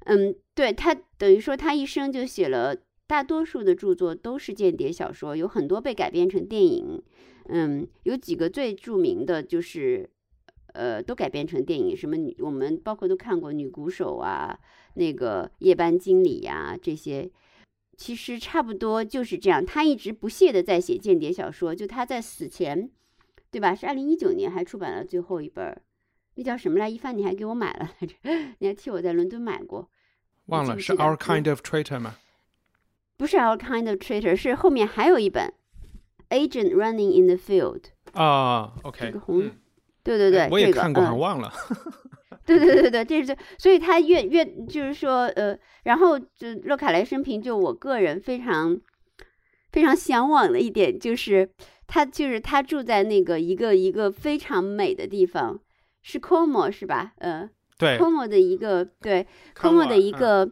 [0.00, 7.02] 嗯，对他等于说他一生就写了大多数的著作都是间谍小说，有很多被改编成电影。
[7.50, 10.10] 嗯，有几个最著名的就是，
[10.74, 14.58] 呃，都改编成电影，什么女我们包括都看过《女鼓手》啊，
[14.94, 17.30] 那个夜班经理呀这些。
[17.96, 21.74] 其实差不多就是这样，他一直不懈的在写间谍小说。
[21.74, 22.88] 就他在死前，
[23.50, 23.74] 对吧？
[23.74, 25.82] 是二零一九年还出版了最后一本，
[26.38, 26.88] 那叫什么来？
[26.88, 28.14] 一帆，你还给我买了来着？
[28.60, 29.90] 你还替我在伦敦买过？
[30.46, 32.14] 忘了是 Our Kind of Traitor 吗？
[33.16, 35.52] 不是 Our Kind of Traitor，是后面还有一本
[36.30, 38.72] Agent Running in the Field 啊。
[38.84, 39.50] OK，这个红，
[40.04, 41.52] 对对对，我也看过，还忘了。
[42.46, 48.80] 对对对对，这是所以他越越就是说呃，然后就洛卡莱生平，就我个人非常
[49.72, 51.50] 非常向往的一点就是，
[51.88, 55.58] 他就是他住在那个一个一个非常美的地方，
[56.08, 57.12] 是 Como 是吧？
[57.18, 60.50] 呃，对，Como 的一个对，Como 的一个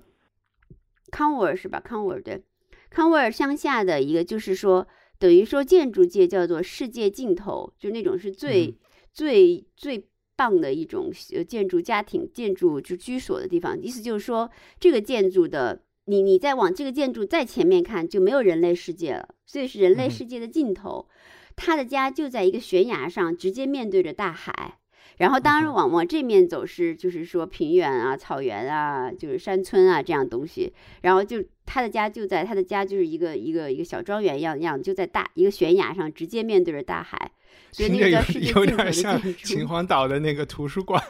[1.10, 1.80] 康沃尔是吧？
[1.80, 2.42] 康沃尔对，
[2.90, 4.86] 康沃尔乡下的一个，就是说
[5.18, 8.76] 等于说建筑界叫做世界尽头，就那种是最
[9.12, 10.08] 最最。
[10.38, 21.08] 棒的一种呃建筑家庭建筑就居所的地方，意思就是说这个建筑的你你再往这个建筑再前面看就没有人类世界了，所以是人类世界的尽头。
[21.56, 24.78] 他的家就在一个悬崖上，直接面对着大海。
[25.18, 30.72] 然后当然往往这面走是就是说平原啊、草原啊、就是山村啊这样东西。
[31.02, 37.30] 然后就他的家就在他的家就是一个一个一个小庄园一样样，就在大一个悬崖上，直接面对着大海。
[37.72, 41.02] 听着有有点像秦 皇岛的那个图书馆，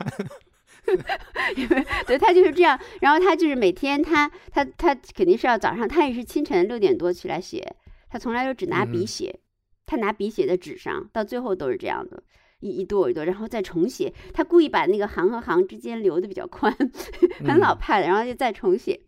[2.06, 2.78] 对，他就是这样。
[3.00, 7.76] 然后他就是每天，他他他肯定是要早上，他也是清晨六点多起来写，
[8.10, 9.38] 他从来都只拿笔写，
[9.84, 12.20] 他拿笔写在纸上，到最后都是这样的，
[12.60, 14.12] 一一摞一摞，然后再重写。
[14.32, 16.74] 他故意把那个行和行之间留的比较宽，
[17.46, 19.00] 很老派的，然后就再重写。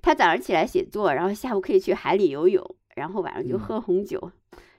[0.00, 2.64] 他早上起来写作，然后下午可以去海里游泳，
[2.96, 4.32] 然后晚上就喝红酒，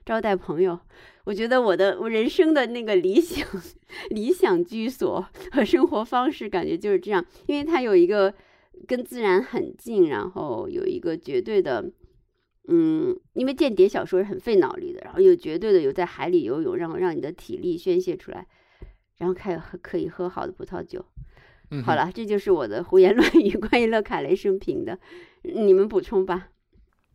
[0.05, 0.79] 招待朋友。
[1.25, 3.47] 我觉得我的我人生的那个理想
[4.09, 8.33] 理想居所和生活方式，感觉就是这样，因为他有一个
[8.85, 11.89] 跟自然很近，然后有一个绝对的，
[12.67, 18.47] 嗯，因为间谍小说是很费脑力的，然后有绝对的有在海里游泳，然后让你的体力宣泄出来，
[19.17, 21.05] 然后开可以喝好的葡萄酒。
[21.83, 24.99] 好了，这就是我的胡言 乱语，关于勒卡雷生平的，
[25.41, 26.49] 你们补充吧。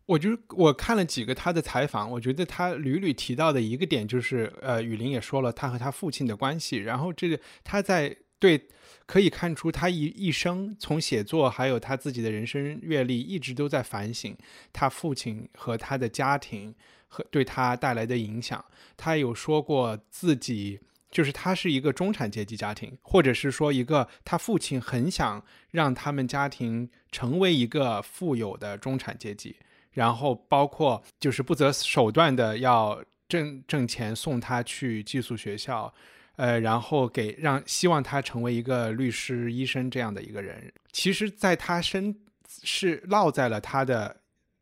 [0.05, 8.67] 我就我看了几个他的采访，我觉得他屡屡提到的一个点就是，呃，雨林也说了他和他父亲的关系，然后这个他在对
[9.09, 14.37] 可以看出他一一生从写作还有他自己的人生阅历，一直都在反省
[14.71, 16.75] 他父亲和他的家庭
[17.07, 18.63] 和对他带来的影响。
[18.95, 29.55] 他有说过自己就是他是一个中产阶级家庭，或者是说一个他父亲很想让他们家庭成为一个富有的中产阶级。
[29.93, 35.91] 然后包括就是不择手段的要挣挣钱送他去寄宿学校，
[36.39, 40.71] 呃，然后给让希望他成为一个律师、医生这样的一个人。
[40.93, 42.15] 其实，在他身
[42.63, 44.21] 是烙在了他的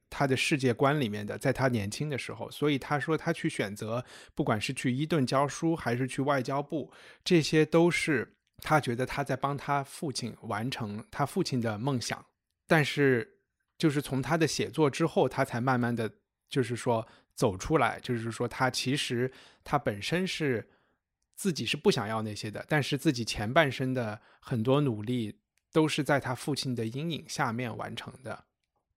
[0.09, 2.49] 他的世界观里面的，在他年轻的时候。
[2.49, 6.91] 所以他说他去选择，不管是去伊顿教书还是去外交部，
[7.23, 12.25] 这些都是他觉得他在帮他父亲完成他父亲的梦想。
[12.67, 13.35] 但是。
[13.77, 16.11] 就是从他的写作之后，他才慢慢的
[16.49, 19.31] 就是说走出来，就是说他其实
[19.63, 20.67] 他本身是
[21.37, 25.39] 自己是不想要那些的，但是自己前半生的很多努力
[25.71, 28.43] 都是在他父亲的阴影下面完成的。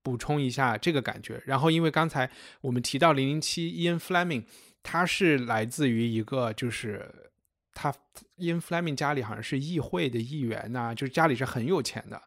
[0.02, 2.30] 补充一下这个感觉，然后因为刚才
[2.62, 4.44] 我们提到零零七，Ian Fleming，
[4.82, 7.30] 他是来自于一个就是
[7.74, 7.94] 他
[8.38, 12.20] Ian Fleming 家里好像是议会的议员呐，就是家里是很有钱的。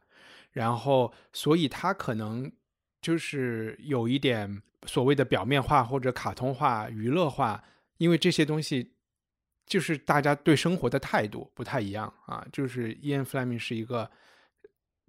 [0.52, 2.52] 然后，所以他可能
[3.02, 7.63] 就是有一点所谓的表面化或者卡通化、娱乐化，
[7.97, 8.92] 因为这些东西
[9.65, 12.45] 就是大家对生活的态度不太一样啊。
[12.52, 14.10] 就是 Ian Fleming 是一个，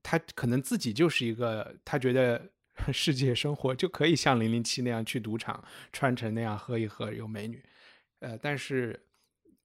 [0.03, 2.51] 他可能自己就是一个，他觉得
[2.93, 5.63] 世界生活就可以像零零七那样去赌场
[5.93, 7.63] 穿成那样喝一喝有美女，
[8.21, 8.99] 呃，但是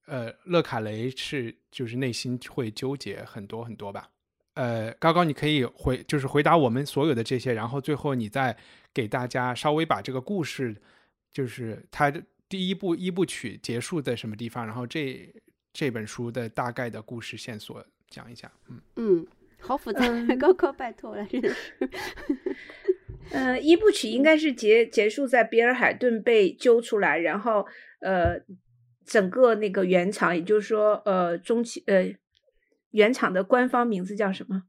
[0.06, 4.10] 呃，勒卡雷是就是内心会纠结很多很多吧。
[4.56, 8.58] 呃，高高，你可以回，就是回答我们所有的这些，然后最后你再
[8.94, 10.76] 给大家稍微把这个故事，
[11.32, 12.12] 就是它
[12.50, 15.32] 第一部一部曲结束在什么地方，然后这
[15.72, 18.52] 这本书的大概的故事线索讲一下。
[18.68, 19.28] 嗯嗯，
[19.60, 20.02] 好复杂，
[20.38, 21.74] 高高拜托了，真的是。
[23.32, 27.66] 呃，一部曲应该是结结束在比尔海顿被揪出来，然后
[28.02, 28.42] 呃，
[29.06, 32.14] 整个那个原厂，也就是说呃中期呃。
[32.92, 34.64] 原厂的官方名字叫什么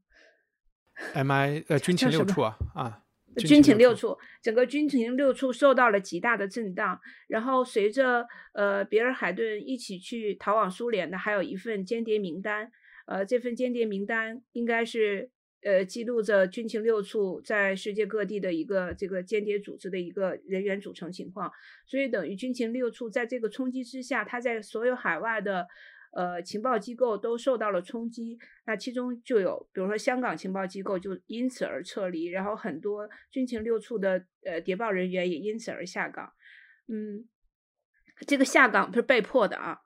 [1.15, 1.63] ？M.I.
[1.69, 3.00] 呃，军情六处啊啊，
[3.37, 6.99] 军情六处，整个军情六处受到了极大的震荡。
[7.27, 12.71] 然后随着呃比尔海顿一起去逃往苏联的，还有一份间谍名单。
[13.05, 15.29] 呃，这份间谍名单应该是
[15.63, 21.51] 呃记录着军情六处在世界各地的一个这个间谍组织的一个人员组成情况。
[21.85, 25.67] 所以等于军情六处在这个冲击之下，他在所有海外的。
[26.13, 36.33] 呃，情报机构都受到了冲击，那其中就有，比如说香港情报机构就因此而撤离，然后很多军情六处的呃谍报人员也因此而下岗。
[36.89, 37.25] 嗯，
[38.27, 39.79] 这个下岗不是被迫的啊。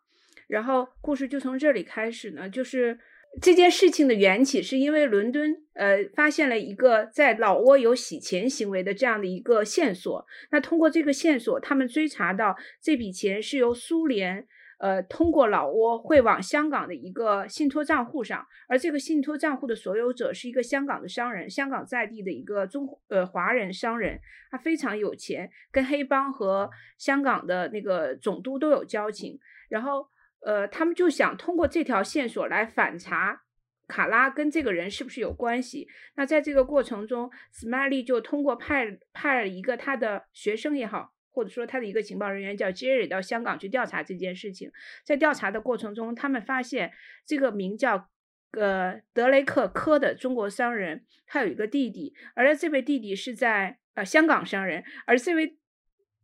[0.47, 2.99] 然后故事就从这里开始呢，就是
[3.39, 14.47] 这件事情的缘起是因为伦敦呃发现了一个在老挝有洗钱行为的这样的一个线索，那通过这个线索，他们追查到这笔钱是由苏联。
[14.77, 24.19] 呃，通过老挝汇往香港的一个信托账户上，而这个信托账户的所有者是一个香港的商人，香港在地的一个中呃华人商人，
[24.51, 29.39] 他非常有钱，跟黑帮和香港的那个总督都有交情。
[29.69, 30.07] 然后
[30.41, 33.41] 呃，他们就想通过这条线索来反查
[33.87, 35.87] 卡拉跟这个人是不是有关系。
[36.15, 41.14] 那在这个过程中，Smiley 就通过派派了一个他的学生也好。
[41.35, 44.71] 或者说他的一个情报人员叫 Jerry 到香港去调查这件事情，
[45.03, 46.93] 在调查的过程中，他们发现
[47.25, 48.09] 这个名叫
[48.51, 55.57] 呃德雷克科的中国商人，他有一个弟弟，而这位弟弟是在呃香港商人，而这位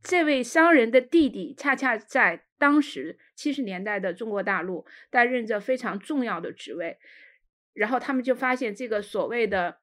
[0.02, 6.98] 这位商人的弟弟恰恰在当时七十年代的中国大陆担任着非常重要的职位，
[7.74, 9.82] 然后他们就发现这个所谓的。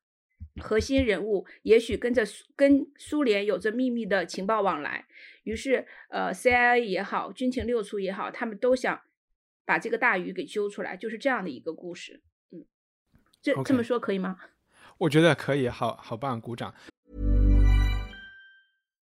[0.60, 2.24] 核心人物也许跟着
[2.56, 5.06] 跟苏联有着秘密的情报往来，
[5.44, 9.00] 于是呃，CIA 也好，军情六处也好，他们都想
[9.64, 12.22] 把这个大鱼给揪出来，就是这样的一个故事。
[12.50, 12.64] 嗯，
[13.40, 14.36] 这这么说可以吗？
[14.98, 16.74] 我觉得可以，好好棒，鼓掌。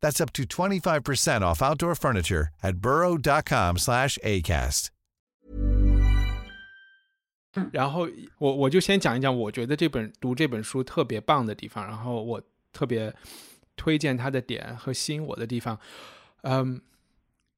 [0.00, 4.88] That's up to 25% off outdoor furniture at burrow.com slash ACAST.
[7.72, 12.40] 然后我我就先讲一讲，我觉得这本读这本书特别棒的地方，然后我
[12.72, 13.12] 特别
[13.74, 15.76] 推荐它的点和吸引我的地方。
[16.42, 16.80] 嗯，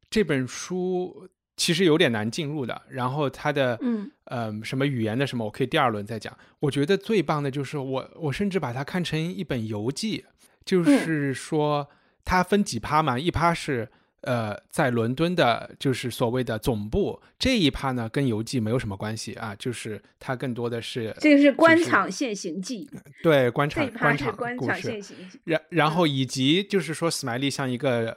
[0.08, 6.34] 这本书其实有点难进入的，然后它的嗯嗯什么语言的什么，我可以第二轮再讲。
[6.60, 10.24] 我觉得最棒的就是我我甚至把它看成一本游记，
[10.64, 11.86] 就是说
[12.24, 13.88] 它分几趴嘛，一趴是。
[14.22, 22.86] 呃，在伦敦的，就是所谓的总部这一趴呢，跟游记没有什么关系啊，就是它更多的是这个是官场现形记，
[23.22, 25.40] 对官场官场官场故事现行记。
[25.44, 28.14] 然然后以及就是说，史麦利像一个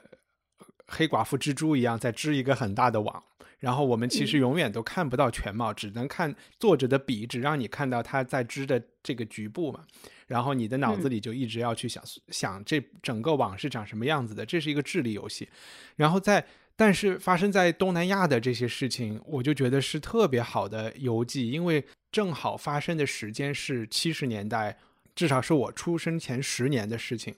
[0.88, 3.24] 黑寡妇蜘蛛一样在织一个很大的网，
[3.60, 9.86] 然后我们其实永远都看不到全貌，只能看作者的笔，只让你看到他在织的这个局部嘛。
[10.34, 15.48] 然后你的脑子里就一直要去想、想这整个网是长什么样子的，这是一个智力游戏。
[15.96, 16.44] 然后在
[16.76, 24.76] 但是发生在东南亚的这些事情，我就觉得是特别好的游记，因为正好发生的时间是七十年代，
[25.14, 27.36] 至少是我出生前十年的事情。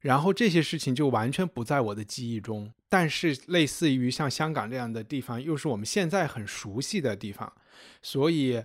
[0.00, 7.50] 然后这些事情就完全不在我的记忆中，但是类似于像香港这样的地方，又是我们现在很熟悉的地方，
[8.02, 8.62] 所以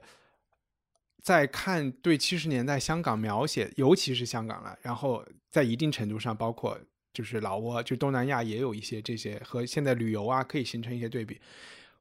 [1.21, 6.79] 在看对七十年代香港描写，尤其是香港了，然后在一定程度上，包括
[7.13, 11.39] 就是老挝，就东南亚也有一些这些和现在旅游啊，可以形成一些对比。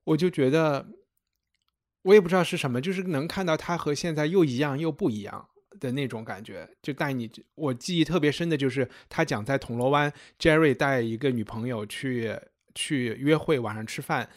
[0.05, 0.87] 我就觉得，
[2.03, 5.49] 我也不知道是什么，就是能看到它和现在又一样又不一样
[5.79, 7.31] 的那种感觉，就带你。
[7.57, 12.35] 我记忆特别深的就是他讲在铜锣湾，Jerry 带一个女朋友去
[12.75, 14.31] 去约会，晚上吃饭，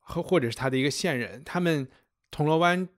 [0.00, 1.86] 和或者是他的一个线人，他们
[2.32, 2.88] 铜锣湾。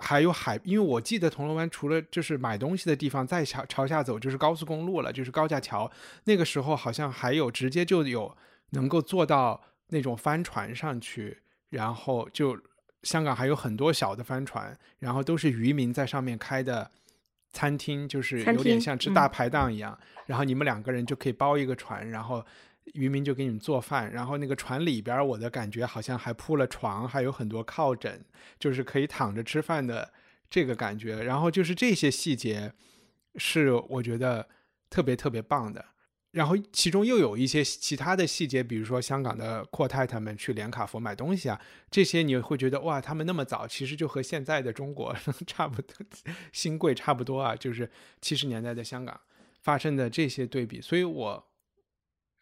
[0.00, 5.90] 还有海，因为我记得铜锣湾除了就是买东西的地方，再朝朝下走就是高速公路了，就是高架桥。
[6.24, 8.36] 那个时候好像还有直接就有
[8.70, 11.38] 能够坐到那种帆船上去，
[11.68, 12.58] 然后就
[13.02, 16.90] 香港还有很多小的帆船，然后都是渔民在上面开的
[17.52, 19.98] 餐厅，就是有点像吃大排档一样。
[20.26, 22.44] 然后你们两个人就可以包一个船，然后
[22.94, 28.24] 渔民就给你们做饭，然后那个船里边，我的感觉好像还铺了床，还有很多靠枕，
[28.58, 30.12] 就是可以躺着吃饭的
[30.48, 31.22] 这个感觉。
[31.22, 32.72] 然后就是这些细节，
[33.36, 34.48] 是我觉得
[34.88, 35.84] 特别特别棒的。
[36.32, 41.60] 然后其中又有一些其他的细节，比如说香港的阔太太们去连卡佛买东西啊，
[41.90, 45.12] 这些你会觉得哇，他们那么早，其实就和现在的中国
[45.44, 46.06] 差不多，
[46.52, 49.20] 新贵差不多啊，就是七十年代的香港
[49.60, 51.49] 发生的这些对比，所以我，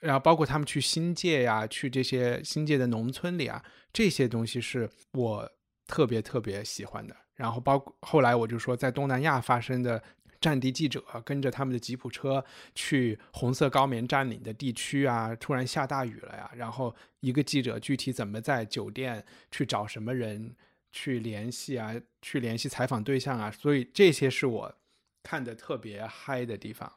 [0.00, 5.50] 然后包括他们去新界呀，去这些新界的农村里啊，这些东西是我
[5.86, 7.16] 特别特别喜欢的。
[7.34, 10.02] 然后包括后来我就说，在东南亚发生的
[10.40, 12.44] 战地记者跟着他们的吉普车
[12.74, 20.54] 去红色高棉占领的地区啊，突然下大雨了呀，然后一个记者具体怎么在酒店去找什么人
[20.90, 24.74] 去联系啊，去联系采访对象啊，所以这些是我
[25.22, 26.92] 看的特别嗨的地方。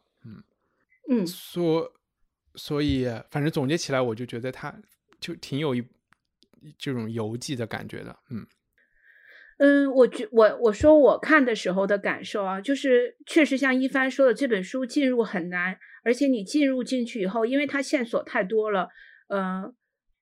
[1.09, 1.91] 嗯所
[2.55, 4.73] 所以反正总结起来，我就觉得它
[5.19, 5.83] 就挺有一
[6.77, 8.17] 这种游记的感觉的。
[8.29, 8.45] 嗯
[9.57, 18.89] 嗯，我觉我我说我看的时候的感受啊，就是确实像一帆说的，这本书进入很难，而且你进入进去以后，因为它线索太多了，
[19.29, 19.73] 嗯，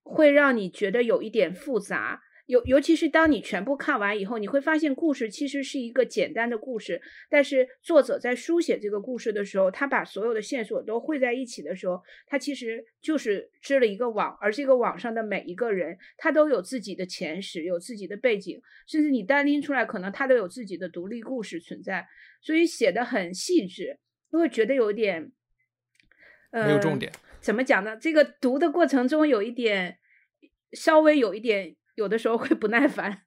[0.04, 2.22] 会让你觉得有一点复杂。
[2.50, 22.08] 尤尤其是当你全部看完以后，你会发现故事其实是一个简单的故事，但是作者在书写这个故事的时候，他把所有的线索都汇在一起的时候，他其实就是织了一个网，而这个网上的每一个人，他都有自己的前史，有自己的背景，甚至你单拎出来，可能他都有自己的独立故事存在，
[22.41, 24.00] 所以写的很细致，
[24.32, 25.32] 都会觉得有点，
[26.50, 27.12] 呃，没有重点。
[27.39, 27.95] 怎么讲呢？
[27.95, 30.00] 这个读的过程中有一点，
[30.72, 31.76] 稍微有一点。
[32.00, 33.24] 有的时候会不耐烦，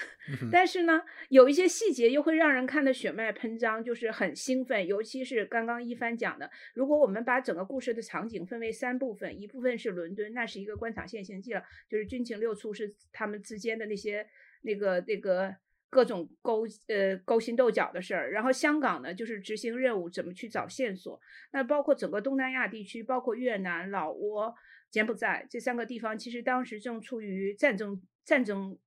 [0.50, 4.86] 但是呢，有一些细节又会让人看得血脉喷张，就是很兴奋。
[4.86, 14.26] 尤其是刚刚一帆讲的，如果我们把整个故事的场景分为三部分，一部分是伦敦，那是一个官场现形记了，就是军情六处是他们之间的那些
[14.62, 15.54] 那个那个
[15.90, 18.30] 各种勾呃勾心斗角的事儿。
[18.30, 21.20] 然后香港呢，就是执行任务，怎么去找线索。
[21.52, 24.54] 那包括整个东南亚地区，包括越南、老挝、
[24.94, 28.00] 柬埔寨这三个地方，其实当时正处于战争。
[28.26, 28.78] 战争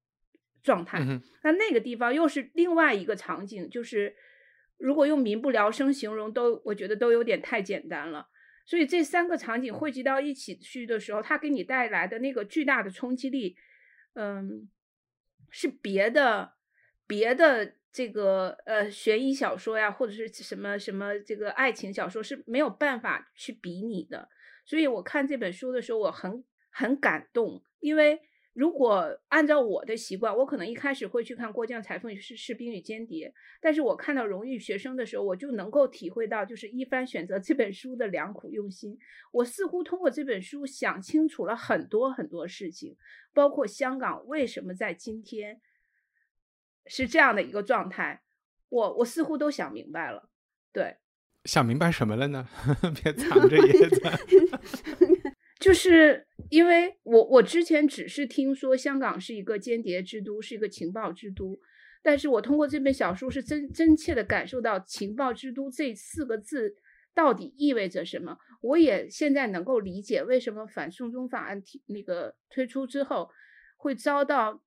[0.64, 0.98] 状态，
[1.44, 4.16] 那那个地方又是另外一个场景，就是
[4.80, 8.30] 如果用民不聊生形容，都我觉得都有点太简单了。
[8.66, 13.56] 所以这三个场景汇集到一起去的时候，它给你带来的那个巨大的冲击力，
[14.16, 14.68] 嗯，
[15.52, 16.54] 是别的
[17.06, 24.28] 别的这个呃悬疑小说呀，或者是什么什么这个爱情小说是没有办法去比拟的。
[24.68, 28.22] 所以我看这本书的时候，我很很感动，因为。
[28.58, 33.30] 如果按照我的习惯，我可能一开始会去看《过江裁缝是士兵与间谍》，
[33.62, 38.98] 但是我看到《荣誉学生》的时候，我就能够体会到，就是一帆选择这本书的良苦用心。
[39.32, 42.98] 我似乎通过这本书想清楚了很多很多事情，
[43.32, 45.62] 包括香港为什么在今天
[46.88, 48.24] 是这样的一个状态，
[48.70, 50.32] 我我似乎都想明白了。
[50.74, 50.98] 对，
[51.48, 52.48] 想明白什么了呢？
[53.02, 54.12] 别藏着掖着。
[55.60, 61.58] 就是因为我我之前只是听说香港是一个间谍之都，是一个情报之都，
[62.04, 66.76] 但是我通过这本小说是真真切的感受到“情报之都”这四个字
[67.16, 68.38] 到底意味着什么。
[68.62, 73.30] 我也现在能够理解为什么反送中法案提那个推出之后
[73.78, 74.62] 会遭到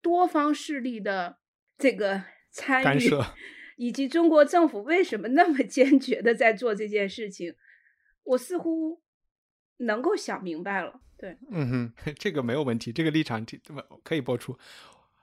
[0.00, 1.38] 多方势力的
[1.76, 3.10] 这个参与，
[3.78, 7.54] 以及中国政府为什么那么坚决的在做这件事情。
[8.24, 9.00] 我似乎。
[9.80, 13.46] 能够想明白了，对，嗯哼， 这个没有问题，这个立场
[14.02, 14.58] 可以播出。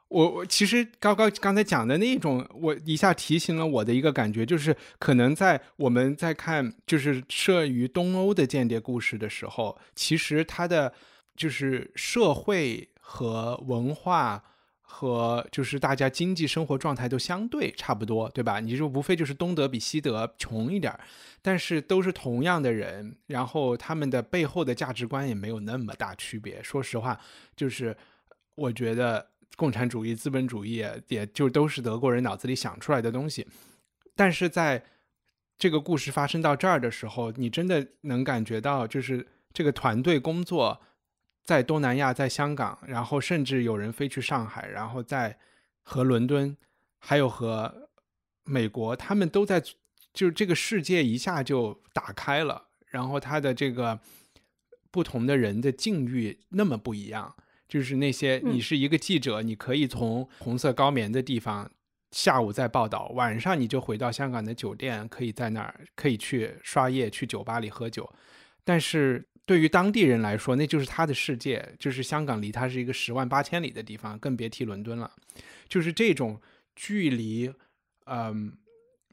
[0.08, 10.94] 我我其实刚刚刚才讲的那种，我一下提醒了我的一个感觉，就是可能在我们在看就是设于东欧的间谍故事的时候，其实它的
[11.36, 14.42] 就是社会和文化。
[14.88, 18.60] 和就是大家经济生活状态都相对差不多，对吧？
[18.60, 20.98] 你就无非就是东德比西德穷一点，
[21.42, 26.64] 但是都是同样的人，然后他们的背后的价值观也没有那么大区别。
[26.64, 27.20] 说实话，
[27.58, 27.98] 就是
[28.56, 29.28] 我觉得
[29.58, 33.46] 共产主义、资本主义也就都是德国人脑子里想出来的东西。
[34.16, 34.82] 但是在
[35.58, 40.80] 这个故事发生到这儿的时候，你真的能感觉到，就是这个团队工作。
[41.46, 45.38] 在东南亚，在香港，然后甚至有人飞去上海，然后在
[45.84, 46.58] 和伦敦，
[46.98, 47.88] 还有和
[48.46, 49.62] 美国，他们都在，
[50.12, 52.70] 就是这个世界一下就打开了。
[52.88, 54.00] 然后他的这个
[54.90, 57.36] 不同的人的境遇那么不一样，
[57.68, 61.70] 就是那些你是一个记者，你可以从红色高棉的地方
[62.10, 68.12] 下午再报道，晚上你就回到香港的酒店，可以在那儿可以去刷夜，去酒吧里喝酒，
[68.64, 69.28] 但是。
[69.46, 75.12] 对于当地人来说，那就是他的世界，就是香港离他是一个十万八千里的地方，更别提伦敦了。
[75.70, 76.42] 就是这种
[76.76, 77.54] 距离，
[78.08, 78.58] 嗯，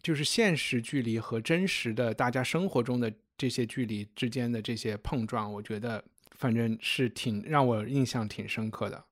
[0.02, 9.04] 就是现实距离和真实的大家生活中的这些距离之间的这些碰撞，我觉得反正是挺让我印象挺深刻的。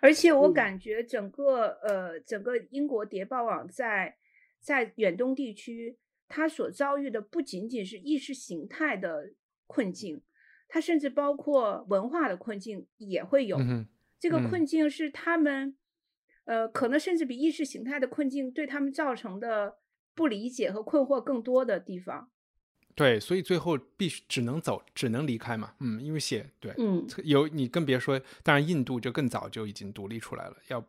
[0.00, 4.16] 而且我感觉整个呃，整个英国谍报网在
[4.60, 5.96] 在远东地区，
[6.28, 9.30] 它所遭遇的不仅仅是意识形态的。
[9.68, 10.20] 困境，
[10.66, 13.56] 它甚至包括文化的困境也会有。
[14.18, 15.76] 这个困境是他们，
[16.44, 19.76] 呃，可能甚至比意识形态的困境对他们造成的
[20.16, 22.28] 不理解和困惑更多的地方。
[22.96, 25.74] 对，所以最后必须只能走，只能离开嘛。
[25.78, 30.84] 嗯，因为写对，嗯，有你更别说，当然印度就更早就已经独立出来了，要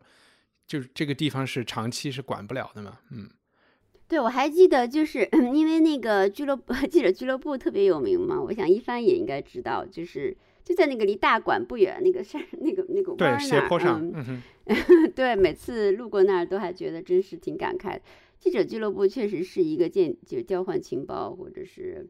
[0.65, 3.01] 就是这个地方是长期是管不了的嘛。
[3.11, 3.29] 嗯。
[4.09, 10.35] 对，我还记得，就是因为那个俱乐部 记者俱乐部特别有名嘛，我想一帆也应该知道，就是
[10.65, 17.99] 就在那个离大馆不远那个山那个那个对斜坡上，嗯，嗯 对，每次路过那儿都还觉得真是挺感慨。
[18.39, 22.09] 记者俱乐部确实是一个间就交换情报或者是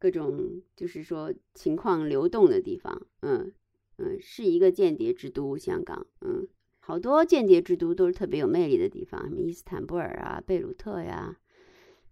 [0.00, 3.52] 各种就是说情况流动的地方，嗯
[3.98, 6.48] 嗯，是一个间谍之都，香港，嗯，
[6.88, 11.36] 好多间谍之都都是特别有魅力的地方，什么伊斯坦布尔啊、贝鲁特呀。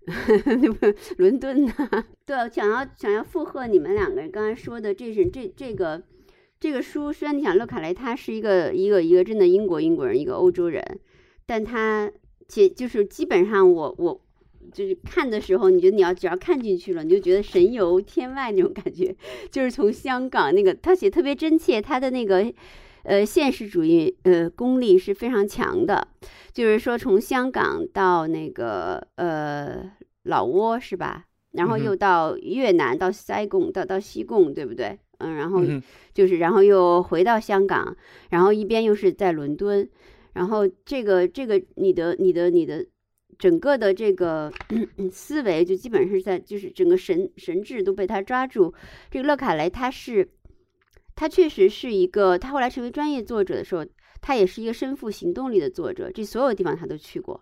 [1.17, 1.73] 伦敦呢？
[2.27, 6.03] 对，想要想要附和你们两个人刚才说的，这是这这个
[6.61, 7.11] 这个书。
[7.11, 10.85] 虽然你想，勒卡雷他是一个一个一个真的英国英国人，一个欧洲人，
[11.47, 12.13] 但他
[12.47, 14.21] 且就是基本上我我
[14.75, 19.17] 就是看的时候，你觉得你要只要看进去了，你就觉得神游天外那种感觉。
[19.51, 22.53] 就是从香港那个他写特别真切，他的那个
[23.07, 26.09] 呃现实主义呃功力是非常强的。
[26.53, 29.91] 就是说，从香港到那个呃
[30.25, 31.25] 老挝是吧？
[31.53, 34.99] 然后又到越南，到塞贡，到到西贡，对不对？
[35.19, 35.63] 嗯，然后
[36.13, 37.97] 就是然后又回到香港，
[38.31, 39.89] 然后一边又是在伦敦，
[40.33, 42.87] 然后这个这个你的你的你的
[43.39, 44.53] 整个的这个
[45.11, 48.73] 思维就基本是在就是整个神神智都被他抓住。
[49.11, 50.29] 这个勒卡雷他是
[51.17, 53.85] 他确实是一个，他后来成为专业作者的时候。
[54.23, 57.41] 他也是一个身负行动力的作者，这所有地方他都去过，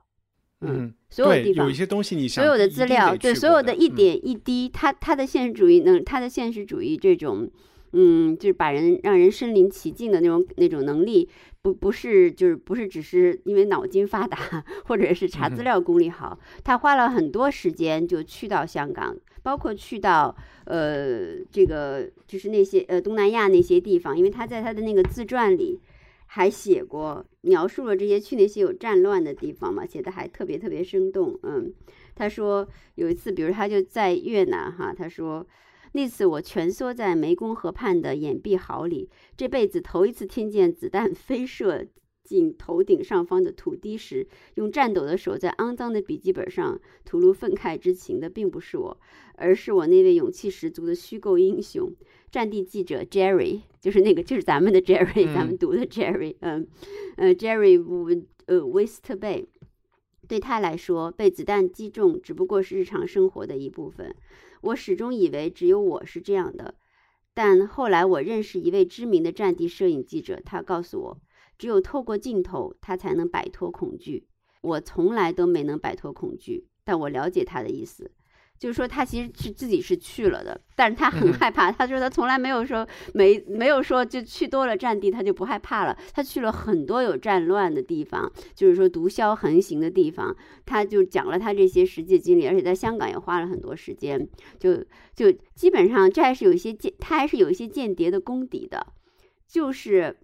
[0.61, 7.49] 嗯，所有地方有一些东西，你所有的资料，对所有的一点一滴，他他的现实主义能，他的现实主义这种，
[7.93, 11.31] 嗯，就是把人让人身临其境的那种那种能力，
[11.63, 20.35] 不不是就是不是只是因为脑筋发达，或者是查资料功力好，他花了很多时间就去到香港，包括去到
[20.65, 25.81] 呃这个就是那些呃东南亚那些地方，因为他在他的那个自传里。
[26.27, 31.39] 还写过描述了这些去那些有战乱的地方嘛，写的还特别特别生动。
[31.45, 31.73] 嗯，
[32.17, 32.67] 他说
[32.97, 35.47] 有一次，比如他就在越南哈，他说
[35.93, 41.87] 那次我蜷缩在湄公河畔的掩蔽壕里，这辈子头一次听见子弹 飞射
[42.25, 48.99] 进头顶上方的土地时，用颤抖的手在肮脏的笔记本上吐露愤慨之情的，并不是我，
[49.37, 51.93] 而是我那位勇气十足的虚构英雄。
[52.31, 56.67] 战地记者 Jerry 就是那个，就是咱们的 Jerry，咱们读的 Jerry，嗯，
[57.17, 59.47] 呃，Jerry 呃 West Bay，
[60.27, 64.15] 对他来说，被子弹击中只不过是日常生活的一部分。
[64.63, 66.75] 我始终以为只有我是这样的，
[67.35, 71.21] 但后来我认识一位知名的战地摄影记者，他告诉我，
[71.57, 74.27] 只有透过镜头，他才能摆脱恐惧。
[74.63, 78.11] 我从来都没能摆脱恐惧，但我了解他的意思。
[78.65, 81.71] 就是说，他其实是自己是去了的，但是他很害怕。
[81.71, 85.95] 他说他从来没有说没没有说就去多了战地他就不害怕了。
[86.15, 90.35] 他去了很多有战乱的地方，就是说毒枭横行的地方，
[90.65, 94.27] 他就讲了他这些实际经历，而且在香港也花了很多时间。
[94.59, 94.83] 就
[95.15, 98.87] 就基本上这还是有一些间，他还是有一些间谍的功底的，
[99.47, 100.17] 就是。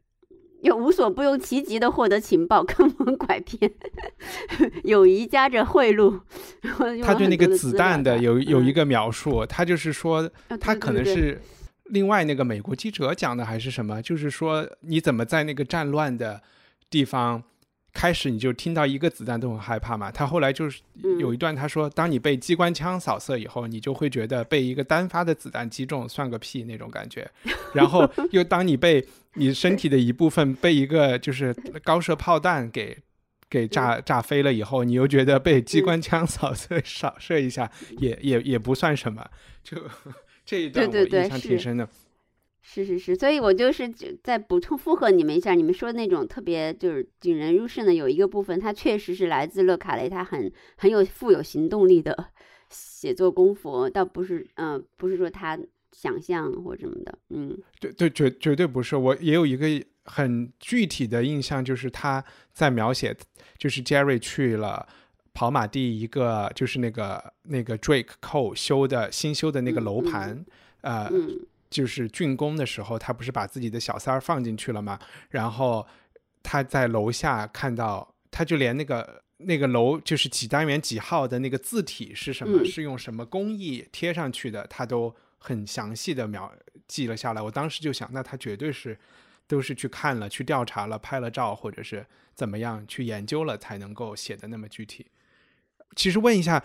[0.63, 3.71] 又无所不用其极的获得情报，坑蒙拐骗，
[4.85, 6.21] 友谊夹着贿赂。
[7.03, 10.31] 他对那个子弹的有有一个描述，他就是说，
[10.61, 11.41] 他可能是
[11.85, 16.41] 另外那个美国记者讲的还是什么，就是说你怎么在那个战乱的
[16.89, 17.43] 地方。
[17.93, 20.11] 开始你就听到一个子弹都很害怕嘛。
[20.11, 20.81] 他后来就是
[21.19, 27.31] 有一段他说，当你被机关枪扫射以后，你就会觉得被一个单发的子弹击中算个屁那种感觉。
[27.75, 32.97] 然后 又当你被你身体的一部分被一个就是高射炮弹给
[33.49, 39.29] 给炸炸飞了以后，你又觉得被机关枪扫射扫射一下也也也不算什么。
[39.63, 39.77] 就
[40.47, 41.89] 这一段我印象挺深的。
[42.63, 43.89] 是是是，所以我就是
[44.23, 52.27] 在补充附和你们一下，你们说那种特别就是引人入胜的，有一个部分，它确实是来自勒卡雷，他很很有富有行动力的
[52.69, 55.59] 写作功夫，倒不是嗯，不是说他
[55.91, 59.67] 想象或什么的，嗯，对对绝绝对不是，我也有一个
[60.05, 63.17] 很具体的印象，就是他在描写，
[63.57, 64.87] 就是 Jerry 去了
[65.33, 70.45] 跑马地一个就是那个那个 Drake Cole 修的新修的那个楼盘，
[70.83, 71.11] 呃。
[71.71, 74.99] 就是竣工的时候，他不是把自己的小三儿放进去了吗？
[75.31, 75.87] 然后
[76.43, 86.53] 他在楼下看到，他就连那个那个楼就是几单元几号的那个字体是什么，是用什么工艺贴上去的，他都很详细的描
[86.89, 87.41] 记了下来。
[87.41, 88.99] 我当时就想，那他绝对是
[89.47, 92.05] 都是去看了、去调查了、拍了照，或者是
[92.35, 95.07] 怎么样去研究了，才能够写的那么具体。
[95.95, 96.65] 其实问一下，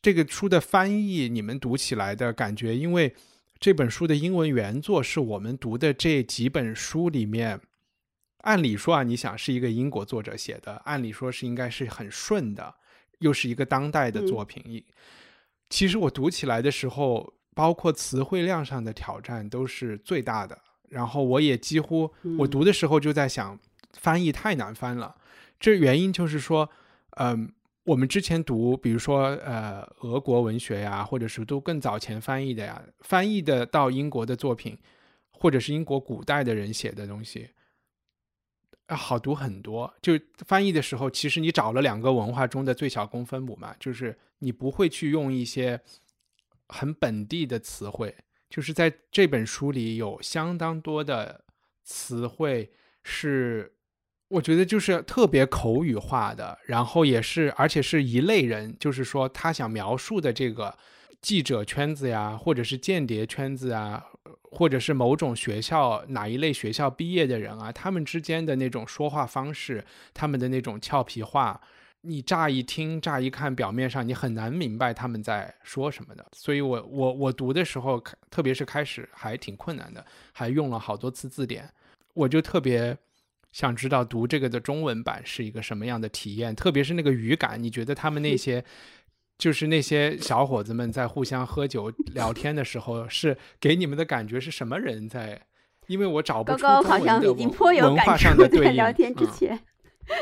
[0.00, 3.14] 这个书的翻译，你们读起来的感觉，因为。
[3.60, 7.60] 这本书的英文原作是我们读的这几本书里面，
[8.42, 12.72] 按理说啊，你想是一个英国作者写的，按理说是应该是很顺的，
[13.18, 14.84] 又是一个当代的作品。
[15.68, 20.56] 其实我读起来的时候，包括词汇量上的挑战都是最大的。
[20.88, 23.58] 然后我也几乎，我嗯读的时候就在想，
[23.94, 25.16] 翻译太难翻了。
[25.58, 26.70] 这原因就是说，
[27.16, 27.52] 嗯、
[27.88, 34.76] 我们之前读，比如说呃俄国文学呀，或者是读更早前翻译的呀，翻译的到英国的作品，
[35.30, 37.48] 或者是英国古代的人写的东西，
[38.88, 39.94] 啊，好读很多。
[40.02, 45.80] 就翻译的时候，其实你找了两个文化中的最小公分母嘛，就是你不会去用一些
[46.68, 48.14] 很本地的词汇，
[48.50, 51.42] 就是在这本书里有相当多的
[51.84, 52.70] 词汇
[53.02, 53.77] 是，
[54.28, 60.76] 我觉得就是特别口语化的，然后也是，而且是一类人，就是说他想描述的这个
[61.22, 64.04] 记者圈子呀，或者是间谍圈子啊，
[64.42, 71.58] 或者是某种学校哪一类学校毕业的人啊，他们之间的那种说话方式，他们的那种俏皮话，
[72.02, 76.26] 你乍一听、乍一看，表面上你很难明白他们在说什么的。
[76.32, 77.98] 所以我我我读的时候，
[78.30, 81.66] 特别是开始还挺困难的，还用了好多次字典，
[82.12, 82.94] 我就特别。
[83.58, 88.64] 想知道读这个的中文版是一个什么样的体验，特别是那个语感，你觉得他们那些
[89.36, 95.42] 就是那些小伙子们在互相喝酒聊天的时候，是给你们的感觉是什么人在？
[95.88, 98.66] 因为我找不高出高好像已经颇有文化感触，上的对。
[98.66, 99.60] 在聊天之嗯前，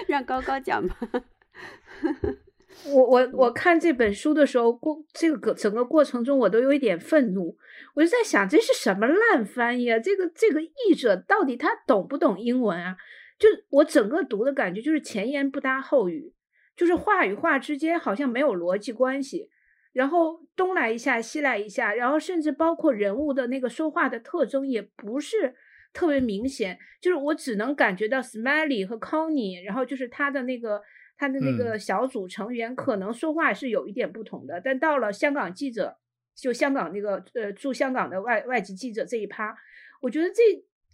[0.08, 0.96] 让高高讲吧。
[2.88, 7.58] 我我我看这本书的时候，过这个整个过程中，我都有一点愤怒。
[7.96, 9.98] 我就在想，这是什么烂翻译啊？
[9.98, 12.96] 这个这个译者到底他懂不懂英文啊？
[13.38, 16.32] 就我整个读的感觉就是前言不搭后语，
[16.76, 19.50] 就是话与话之间好像没有逻辑关系，
[19.92, 25.54] 然后东来一下西来一下，然后甚至包括人物的那个说话的特征也不是
[25.92, 30.82] 特别明显，就是我只能感觉到 Smiley 和 Connie，然后就是他的那个。
[31.18, 35.96] 他的那个小组成员可能说话是有一点不同的，但到了香港记者，
[36.34, 39.56] 就香港那个呃驻香港的外外籍记者这一趴，
[40.02, 40.42] 我觉得这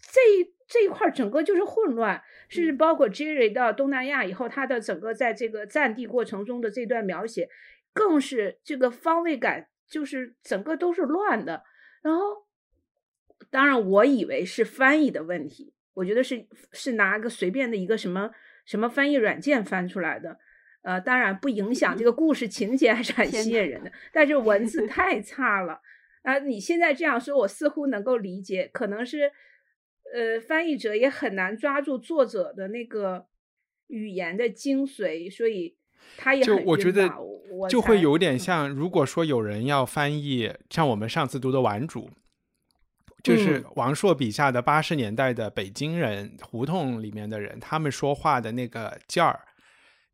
[0.01, 0.21] 这
[0.73, 7.51] 这一块整个就是混乱，甚至包括 Jerry 到东南亚以后，他的整个在这个战地过程中的这段描写，
[7.93, 11.63] 更是这个方位感就是整个都是乱的。
[12.03, 12.47] 然后，
[13.51, 18.31] 当然我以为是翻译的问题，我觉得是是拿个随便的一个什么。
[18.65, 20.39] 什么翻译软件翻出来的？
[20.83, 23.91] 呃，当然不影响这个故事情节，还是很吸引人的。
[24.13, 25.81] 但是文字太差了
[26.23, 26.39] 啊！
[26.39, 29.33] 你现在这样说，我似乎能够理解，可能是
[30.13, 33.27] 呃，翻译者也很难抓住作者的那个
[33.89, 35.77] 语言的精髓，所以
[36.17, 37.11] 他也就很我觉得
[37.69, 42.01] 就会有点嗯像，如果说有人要翻译，像我们上次读的《顽主》。
[43.23, 49.39] 就是嗯王朔笔下的八十年代的北京人胡同里面的人，他们说话的那个劲儿，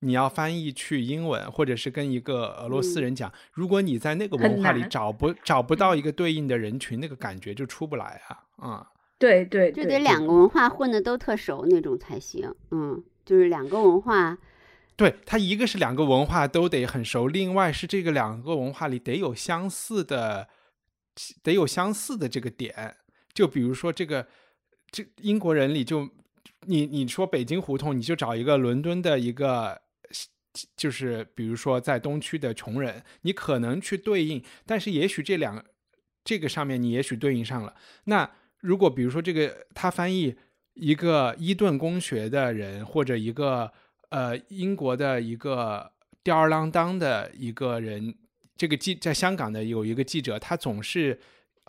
[0.01, 8.87] 你要翻译去英文，或者是跟一个俄罗斯人讲，如果你在那个文化里找不找不到一个对应的人群，那个感觉就出不来啊啊！
[9.19, 12.55] 对对，就得两个文化混的都特熟那种才行。
[12.71, 14.39] 嗯，就是两个文化，
[14.97, 20.49] 对，他一个是两个文化都得很熟，另外是这个两个文化里得有相似的，
[21.43, 22.97] 得有相似的这个点。
[23.35, 24.27] 就比如说这个，
[24.91, 26.09] 这英国人里就
[26.67, 29.81] 你你说北京胡同，你就找一个伦敦的一个，
[30.77, 35.65] 就是比如说在东区的穷人，你可能去对应，但是也许这两
[36.25, 37.75] 这个上面你也许对应上了。
[38.05, 38.31] 那
[38.61, 40.37] 如果比如说这个他翻译
[40.75, 43.73] 一个伊顿公学的人，或者一个
[44.11, 45.93] 呃英国的一个
[46.23, 48.15] 吊儿郎当的一个人，
[48.57, 51.19] 这个记在香港的有一个记者，他总是。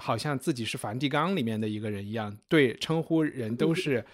[0.01, 4.05] 好像自己是梵蒂冈里面的一个人一样，对称呼人都是，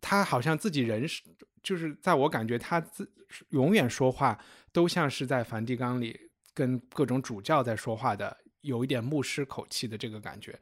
[0.00, 1.22] 他好像自己人是，
[1.62, 3.06] 就是在我感觉他自
[3.50, 4.42] 永远说话
[4.72, 6.18] 都像是在梵蒂冈里
[6.54, 10.58] 跟各种主教在说话的，有一点牧师口气的这个感觉。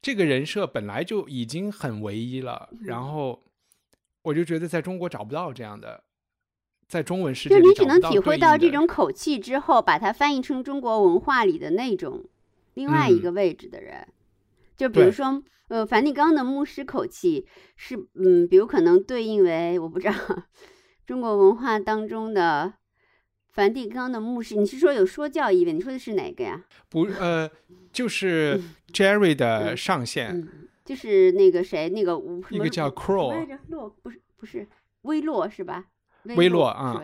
[0.00, 3.42] 这个人设本来就已经很唯一了，然后
[4.22, 6.04] 我就觉得在中国找不到这样的，
[6.86, 12.24] 在中文世界就你只能体会到这种口气之后，把它翻译成中国文化里的那种
[12.74, 13.22] 另外一嗯。
[13.22, 14.06] 个位置的人。
[14.76, 20.14] 就比如说，呃，梵蒂冈的牧师口气是，嗯，比如可能对应为我不知道
[21.04, 22.74] 中国文化当中的
[23.58, 25.72] 梵蒂冈的牧师，你是说有说教意味？
[25.72, 26.64] 你说的是哪个呀？
[26.88, 27.50] 不呃，
[27.92, 30.30] 就是 Jerry 的上线。
[30.30, 33.44] 嗯，就是那个谁，那个吴一个叫 Crow
[34.00, 34.64] 不是不是
[35.02, 35.86] 威洛是吧？
[36.36, 37.02] 威洛洛啊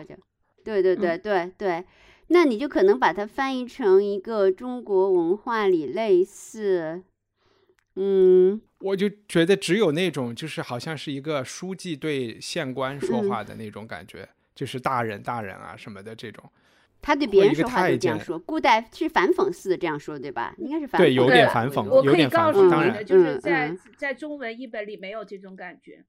[0.63, 1.83] 对对对对对，
[2.27, 7.03] 那你就可能把它翻译成一个中国文化里类似，
[7.97, 16.43] 嗯，我就觉得只有那种就是好像是一个书记对县官说嗯话的那种感觉，就是大人大人啊什么的这种。
[17.01, 20.55] 他对别人说话太监都这样说，顾代是反讽似的这样说，对吧？
[20.57, 26.03] 应该是反对有点反讽我可以有点反告诉你的，就是嗯在嗯在中文译本里没有这种感觉，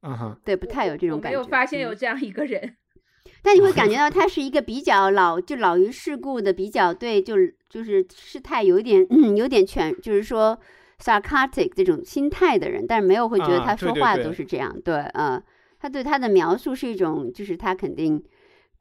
[0.00, 1.38] 嗯哼，对，不太有这种感觉。
[1.38, 2.76] 我没有发现有嗯这样一个人。
[3.40, 10.58] 但你会感觉到 他是一个比较老，就老于世故的，比较对，就是就是事态有一点，嗯，有点全，就是说
[11.00, 15.40] sarcastic 这种心态的人，但是没有会觉得啊他说话都是这样，对，嗯，
[15.82, 18.22] 他对他的描述是一种，就是他肯定。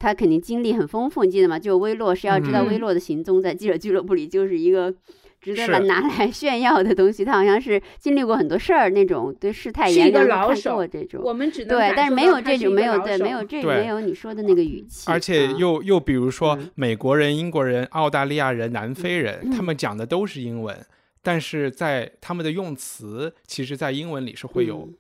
[0.04, 1.60] 他肯定经历很丰富，你记得吗？
[1.60, 4.92] 就威洛是要知道嗯威洛的行踪，在记者俱乐部里就是一个
[5.40, 7.24] 值得拿来 炫耀的东西。
[7.24, 11.22] 他好像是经历过很多事儿，那种对事态严格看老手过这种。
[11.24, 20.76] 我们只能对，但是没有这种，没有对没有这没有你说的那个语气，而且嗯又又比如说嗯美国人、英国人、澳大利亚人、南非人，他们讲的都是英文，
[21.22, 24.94] 但是在他们的用词，其实在英文里是会有嗯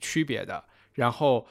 [0.00, 0.64] 区别的。
[0.96, 1.46] 然后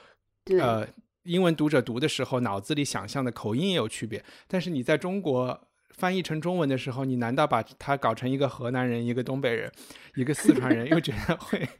[0.60, 0.88] 呃，
[1.24, 4.24] 英文读者读的时候，脑子里想象的口音也有区别。
[4.48, 5.60] 但是你在中国
[5.92, 9.72] 翻译成中文的时候，你难道把它搞成一个河南人、一个东北人、
[10.16, 11.68] 一个四川人，又觉得会？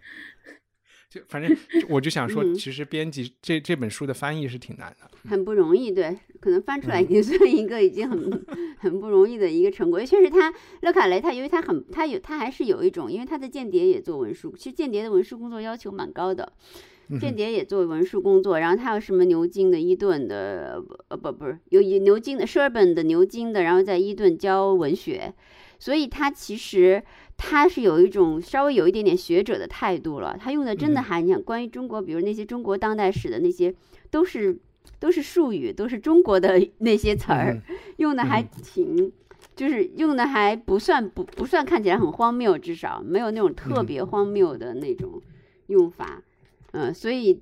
[1.08, 1.56] 就反正
[1.88, 5.10] 我就想说，嗯其实编辑这这本书的翻译是挺难的。
[5.30, 8.46] 很不容易，对，可能翻出来已嗯经 算一个已经很
[8.80, 10.04] 很不容易的一个成果。
[10.04, 10.52] 确实他，
[10.82, 16.52] 勒卡雷他由于他很他有他还是有一种，因为他的间谍也做文书，其实间谍的文书工作要求蛮高的。
[17.10, 25.34] 嗯间谍也做文书工作，然后他有什么牛津的、伊顿的，呃不不是有有牛津的 Sherborne 的牛津的，然后在伊顿教文学，
[25.80, 27.04] 所以他其实
[27.38, 30.38] 他是有一种稍微有一点点学者的态度了。
[30.40, 33.74] 他用的真的嗯还你想关于中国，比如那些中国当代史的那些
[34.10, 34.58] 都是
[35.00, 39.12] 都是术语，都是中国的 那些词儿，嗯用的还嗯挺。
[39.56, 45.22] 就是用的还不算不不算看起来很荒谬，至少没有那种特嗯别荒谬的那种
[45.68, 46.22] 用法。
[46.22, 46.35] 嗯，
[46.94, 47.42] 所以，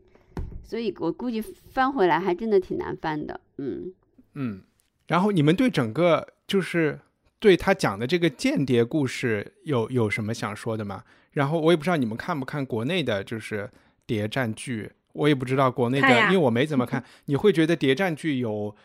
[0.63, 3.39] 所以我估计翻回来还真的挺难翻的。
[3.57, 3.93] 嗯，
[4.33, 4.61] 嗯，
[5.07, 6.99] 然后你们对整个就是
[7.39, 11.03] 对他讲的这个间谍故事有有什么想说的吗？
[11.31, 13.69] 然后我也不知道你们看不看国内的，就是
[14.05, 17.03] 谍战剧，我也不知道国内的因为我没怎么 看。
[17.25, 18.75] 你会觉得谍战剧有，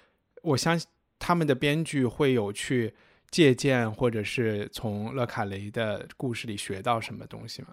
[0.42, 0.88] 我相信
[1.18, 2.94] 他们的编剧会有去
[3.30, 7.68] 借鉴，或者是从勒卡雷的故事里学到什么东西吗？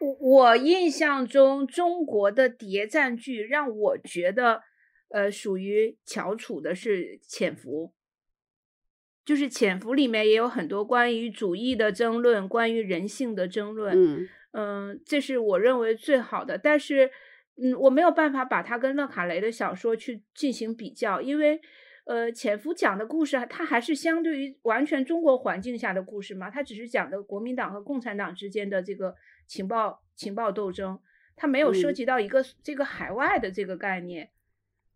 [0.00, 4.62] 我我印象中，中国的谍战剧让我觉得，
[5.08, 7.86] 呃，属于翘楚的是《潜伏》，
[9.24, 13.94] 就是《潜伏》里面也有很多关于主义的争论，关于人性的争论。
[13.96, 16.58] 嗯嗯，这是我认为最好的。
[16.58, 17.10] 但是，
[17.56, 21.58] 嗯，我没有办法把它跟勒卡雷的小说去进行比较，因为，
[22.04, 29.14] 呃，潜伏讲的故事，它还是相对于完全中国环境下的故事嘛，它只是讲的国民党和共产党之间的这个
[29.52, 30.98] 情报情报斗争，
[31.36, 34.30] 它没有涉嗯及到一个、这个海外的这个概念。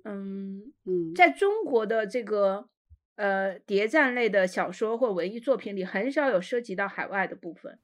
[0.02, 2.70] 嗯，嗯，在中国的这个
[3.16, 7.78] 呃谍战类的小说或文艺作品里，很少有涉及到海外的部分。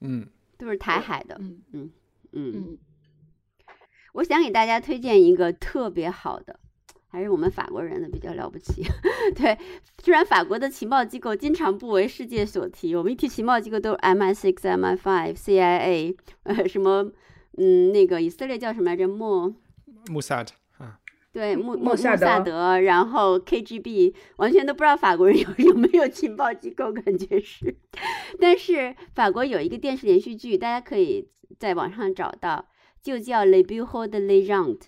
[0.00, 1.36] 嗯都是台海的。
[1.38, 1.90] 嗯嗯
[2.32, 2.78] 嗯，嗯。
[4.14, 6.58] 我想给大家推荐一个特别好的。
[7.10, 8.82] 还是我们法国人的比较了不起，
[9.34, 9.56] 对，
[10.02, 17.10] 虽然法国的情报机构经常不为世界所提，我们一提情报机构都是 MI6、MI5、CIA，呃，什么，
[17.56, 19.08] 嗯，那个以色列叫什么来着？
[19.08, 19.54] 莫
[20.10, 21.00] 穆萨德啊，
[21.32, 27.74] 对，穆穆穆萨德德，然后 KGB，完全都不知道法国人有有没有情报机构，感觉是。
[28.38, 31.28] 但是法国有一个电视连续剧，大家可以
[31.58, 32.66] 在网上找到，
[33.02, 34.78] 就叫《Le Bureau de Légende》，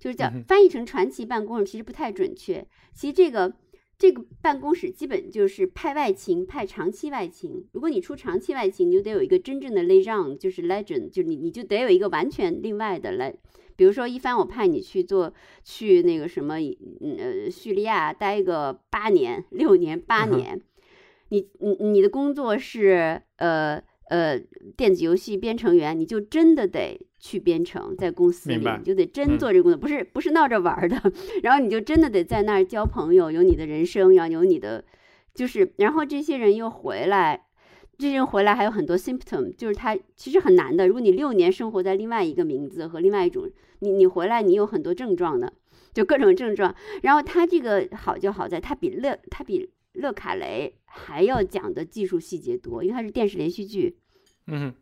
[0.00, 2.66] 就是叫翻译成传奇办公室，其实不太准确。
[2.92, 3.54] 其实这个
[3.98, 7.68] 这个办公室基本就是派外勤，派长期外勤。
[7.72, 13.34] 如果你出长期外勤，你就得有一个真正的 legend，就是 legend，就是你你就得有一个完全另外的来。
[13.76, 15.32] 比如说，一帆我派你去做
[15.64, 20.60] 去那个什么，嗯呃，叙利亚待个八年、六年、八年，
[21.30, 24.38] 你你你的工作是呃呃
[24.76, 31.00] 电子游戏编程员，你就真的得去编程，在公司里你就得真嗯做这个工作，不是不是闹着玩儿的。
[31.42, 34.84] 然后你就真的得在那儿交朋友，有你的人生，然后有你的，
[35.34, 37.46] 就是然后这些人又回来。
[37.98, 40.88] 这些人回来还有很多 symptom，就是他其实很难的。
[40.88, 43.46] 如果你六年生活在另外一个名字和另外一种，
[43.80, 45.52] 你你回来你有很多症状的，
[45.92, 46.74] 就各种症状。
[47.02, 53.98] 然后他这个好就好在他比勒他比勒卡雷还要讲的技术细节多，因为他是电视连续剧。
[54.50, 54.74] 嗯，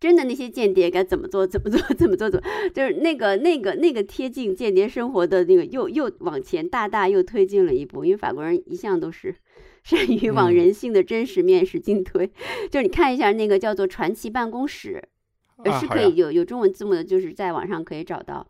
[0.00, 9.34] 真的那些间谍该怎么做怎么做怎么做怎么，就是那个那个那个贴近间谍生活的那个又又往前大大又推进了一步，因为法国人一向都是
[9.82, 12.26] 善于往人性的真实面使劲推。
[12.70, 15.02] 就是你看一下那个叫做《传奇办公室》，
[15.80, 18.46] 是可以有有中文字幕的，就是在网上可以找到。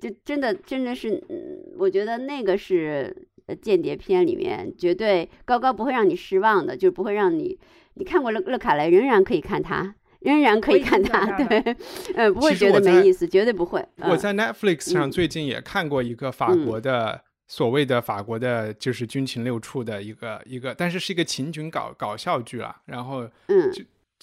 [0.00, 3.28] 就真的真的是，嗯，我觉得那个是
[3.60, 7.56] 间谍片里面，绝对高高不会让你失望的，就是不会让你
[7.94, 11.76] 你看过勒勒卡雷，仍然可以看它，仍然可以看它，对，
[12.14, 13.84] 呃，不会觉得没意思，绝对不会。
[13.96, 23.70] 我在 Netflix 上最近也看过一个法国的所谓的法国的，就是军情六处的一个一个，但是是一个情景搞搞笑剧了，然后嗯。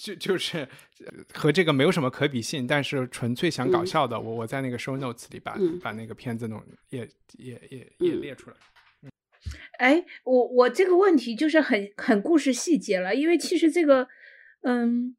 [0.02, 0.66] 就就是
[1.34, 6.58] 和这个没有什么可比性，但是纯粹想搞笑的，我我在那个 show notes 里把把那个片子弄
[6.88, 7.06] 也
[7.36, 8.56] 也也也列出来。
[9.80, 14.06] 哎，我我这个问题就是很很故事细节了，因为其实这个
[14.62, 15.16] 嗯，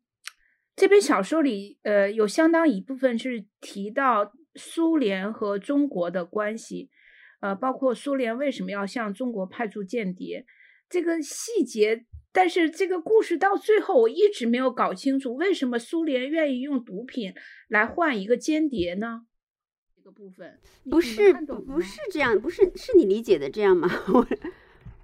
[0.75, 6.91] 这本小说里呃有相当一部分是提到苏联和中国的关系，
[7.41, 10.45] 呃，包括苏联为什么要向中国派驻间谍，
[10.87, 12.05] 这个细节。
[12.31, 17.33] 但是这个故事到最后，我一直没有搞清楚，为什么苏联愿意用毒品
[17.67, 19.23] 来换一个间谍呢？
[20.11, 20.59] 这个部分
[20.89, 23.89] 不是不是这样，不是是你理解的这样吗？
[24.13, 24.27] 我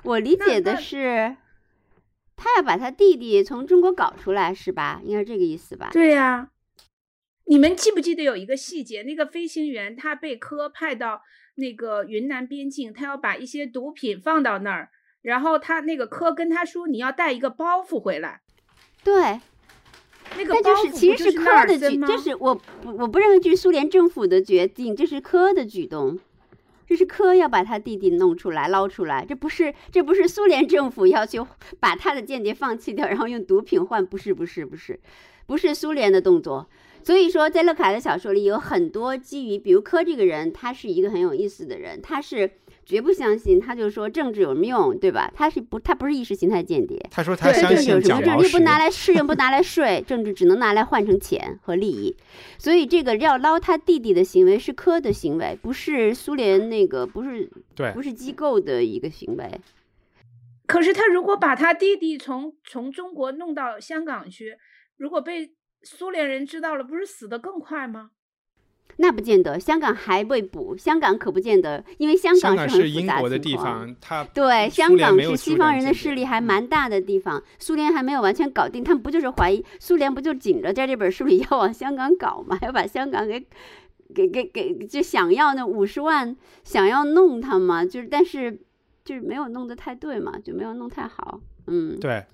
[0.04, 1.36] 我理解的是，
[2.36, 5.02] 他要把他弟弟从中国搞出来，是吧？
[5.04, 5.90] 应该是这个意思吧？
[5.92, 6.50] 对呀。
[7.46, 9.04] 你们记不记得有一个细节？
[9.04, 11.22] 那个飞行员他被科派到
[11.56, 14.90] 那个云南边境，他要把一些毒品放到那儿。
[15.22, 18.42] 然后他那个科跟他说，你要带一个包袱回来。
[19.04, 19.40] 对，
[20.84, 26.18] 那个包袱其实是科的举，这是我我不认为这是苏联政府的决定，这是科的举动，
[26.88, 31.48] 这是科要把他弟弟弄出来捞出来，这不是这不是苏联政府要求
[31.80, 35.00] 把他的间谍放弃掉，然后用毒品换，不是不是不是，
[35.46, 36.68] 不是苏联的动作。
[37.04, 42.52] 所以说，在勒卡的小说里有很多基于，比如科这个人，他是一个很有意思的人，他是。
[42.88, 45.30] 绝不相信，他就说政治有什么用，对吧？
[45.36, 46.98] 他是不，他不是意识形态间谍。
[47.12, 52.16] 他说他相信蒋政治不拿来试用，不拿来税，政治只能拿来换成钱和利益。
[52.58, 59.52] 所以这个要捞他弟弟的行为是科的行为，不是苏联那个，不是对，不是机构的一个行为。
[60.66, 64.58] 可是他如果把他弟弟从从中国弄到香港去，
[64.96, 65.52] 如果被
[65.84, 68.12] 苏联人知道了，不是死得更快吗？
[68.96, 83.46] 那不见得，香港还未补，香港可不见得，因为香港是英国的地方，它对香港是西方人的势力还蛮大的地方，苏联还没有完全搞定，他们不就是怀疑苏联不就紧着在这本书里 要往香港搞嘛，要把香港给
[84.16, 88.60] 给给给就想要那五十万想要弄他嘛，就是但是
[89.06, 92.26] 就是没有弄得太对嘛，就没有弄太好，嗯，对，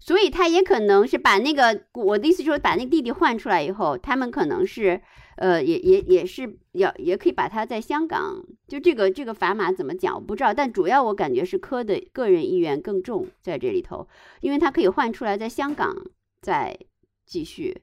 [0.00, 5.00] 所以他也可能是把那个我的意思就是把那个弟弟换出来以后，他们可能是。
[5.36, 10.52] 呃，也也也是要，也可以把他在香港，就这个这个砝码怎么讲，我不知道。
[10.52, 14.06] 但主要我感觉是科的个人意愿更重在这里头，
[14.42, 15.96] 因为他可以换出来在香港
[16.42, 16.78] 再
[17.24, 17.80] 继续，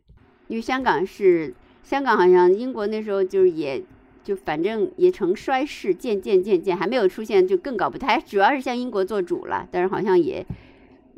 [0.50, 3.84] 因为香港是香港，好像英国那时候就是也
[4.24, 10.46] 就反正也成衰势，渐渐渐渐还没有出现，就更搞不太，主要是向英国做主了，但是好像也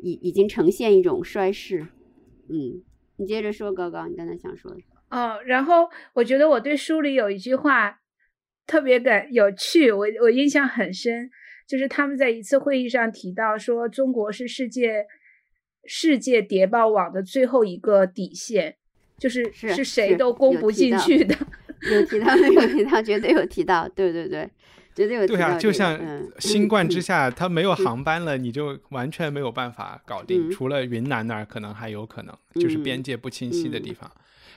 [0.02, 1.86] 已已经呈现一种衰势。
[2.48, 2.82] 嗯，
[3.16, 4.78] 你接着说，高高，你刚才想说的。
[5.10, 8.00] 哦，然后我觉得我对书里有一句话
[8.66, 11.30] 特别感有趣，我我印象很深，
[11.66, 15.06] 就是他们在一次会议上提到说，中国是世界
[15.84, 18.76] 世界谍报网的最后一个底线，
[19.18, 21.36] 就是是谁都攻不进去的。
[21.90, 24.48] 有提到， 有提到，绝对有提到，对对对，
[24.94, 25.26] 绝对有。
[25.26, 25.98] 对啊，就像
[26.38, 34.10] 新冠之下，它没有航班了，你就完全没有办法搞定，除了云南那儿可能还有可能，就是边界不清晰的地方。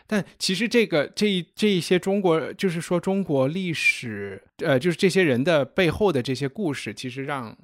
[0.05, 7.57] 但其实这个这一这一些中国，就是说中国历史，呃，就是这些人的背后的这些故事，其实让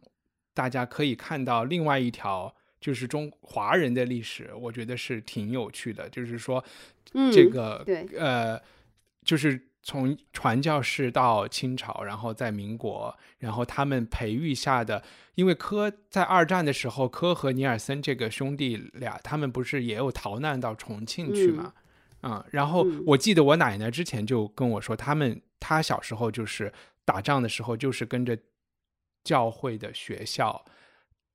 [0.54, 6.08] 大家可以看到另外一条，就是中华人的历史，我觉得是挺有趣的。
[6.08, 6.64] 就是说，
[7.34, 8.58] 这个对，呃，
[9.26, 15.02] 就是从传教士到清朝，然后在民国，然后他们培育下的，
[15.36, 21.74] 因为科在二战的时候，科和尼尔森这个兄弟俩，他们不是也有逃难到重庆去吗？
[22.22, 26.72] 啊，然后我记得我奶奶之前就跟我说，他们他小时候就是
[27.06, 28.38] 打仗的时候，就是跟着
[29.24, 30.66] 教会的学校，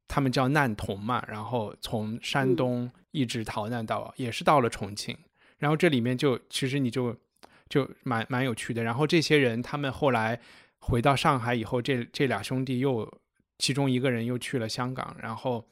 [0.06, 5.16] 他们叫难童嘛，然后从山东一直逃难到，也是到了重庆。
[5.56, 7.16] 然后这里面就其实你就
[7.68, 8.82] 就蛮蛮有趣的。
[8.82, 10.40] 然后这些人他们后来
[10.78, 13.20] 回到上海以后，这这俩兄弟又
[13.58, 15.66] 其中一个人又去了香港，然后。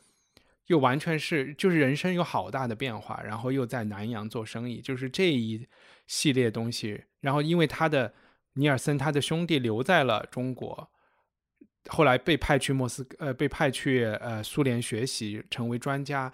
[0.68, 5.68] 又完全是，就是人生有好大的变化，然后又在南洋做生意，就是这一
[6.07, 7.03] 系列东西。
[7.20, 8.14] 然后因为他的
[8.55, 10.88] 尼尔森，他的兄弟留在了中国，
[11.88, 16.32] 后来被派去莫斯，呃，被派去呃苏联学习，成为专家。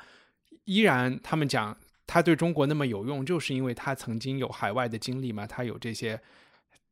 [0.64, 1.76] 依然他们讲
[2.08, 6.18] 他对中国那么有用，就是因为他曾经有海外的经历嘛，他有这些，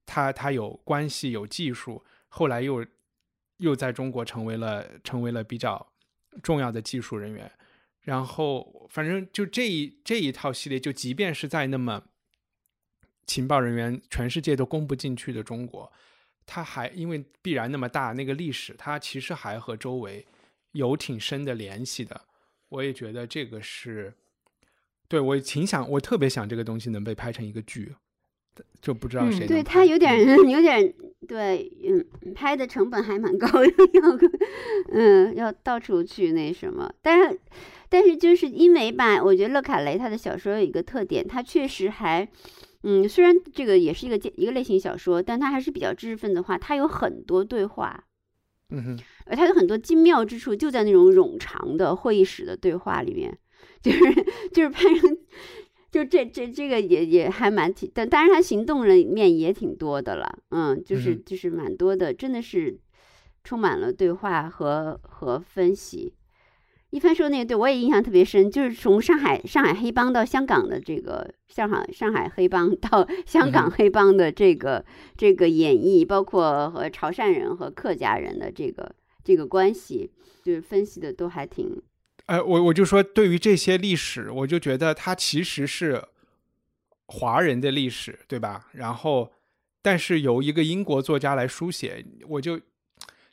[0.05, 2.85] 他他有关系有技术，后来又
[3.57, 5.91] 又在中国成为了成为了比较
[6.43, 7.51] 重要的技术人员。
[8.03, 12.05] 然后，反正就这一这一套系列，就即便是在那么
[13.25, 15.91] 情报人员全世界都攻不进去的中国，
[16.45, 20.27] 他还因为必然那么大那个历史，他其实还和周围
[20.73, 22.21] 有挺深的联系的。
[22.69, 24.15] 我也觉得这个是，
[25.09, 27.95] 对我挺想，我特别想这个东西能被拍成一个剧，
[28.81, 29.47] 就不知道谁。
[29.47, 30.95] 对他有点有点
[31.27, 34.19] 对，嗯，拍的成本还蛮高的，要
[34.93, 37.41] 嗯要到处去那什么，但是。
[37.89, 42.29] 但是就是因为吧，我觉得勒卡雷他的小说有一个特点，他确实还，
[42.83, 48.03] 嗯，虽然这个也是一个一个类型小说，但他还是比较知识分子化，他有很多对话，
[48.71, 53.39] 嗯哼，而他有很多精妙之处就在那种冗长的会议室的对话里面，
[53.87, 55.17] 就是就是拍成，
[55.93, 62.77] 就这这这个也也还蛮挺，但当然他行动里面也挺多的了，嗯，就是就是蛮多的，真的是
[63.45, 66.13] 充满了对话和和分析。
[66.91, 74.85] 一帆说那个对我也印象特别深，就是从上海上海黑帮到香港的这个上海上海黑帮到香港黑帮的这个
[75.17, 80.11] 这个演绎，包括和潮汕人和客家人的这个这个关系，
[80.43, 81.81] 就是分析的都还挺。
[82.27, 86.03] 呃，我我就说对于这些历史，我就觉得它其实是
[87.07, 88.69] 华人的历史，对吧？
[88.73, 89.33] 然后，
[89.83, 92.61] 但是由一个英国作家来书写，我就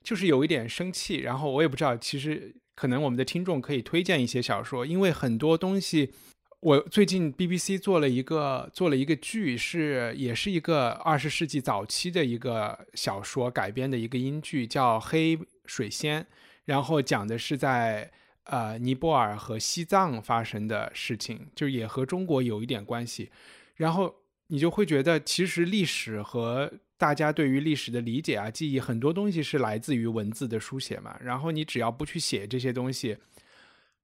[0.02, 1.18] 就是有一点生气。
[1.18, 2.56] 然后我也不知道，其实。
[2.76, 6.12] 可能我们的听众可以推荐一些小说，因为很多东西，
[6.60, 15.38] 我最近 BBC 做了一个做了一个剧，是也是一个二十世纪早期的一个小说改编的一个英剧，叫《黑
[15.68, 16.24] 水仙》，
[16.66, 18.12] 然后讲的是在
[18.46, 23.32] 呃尼泊尔和西藏发生的事情，就也和中国有一点关系，
[23.76, 24.16] 然后
[24.48, 26.72] 你就会觉得其实历史和。
[26.96, 31.20] 大家对于历史的理解啊、记忆，很多东西是来自于文字的书写嘛。
[31.22, 33.18] 然后你只要不去写这些东西，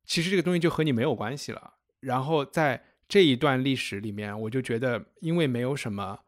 [0.03, 1.75] 其实这个东西就和你没有关系了。
[2.01, 6.19] 然后在这一段历史里面，我就觉得，因为没有什么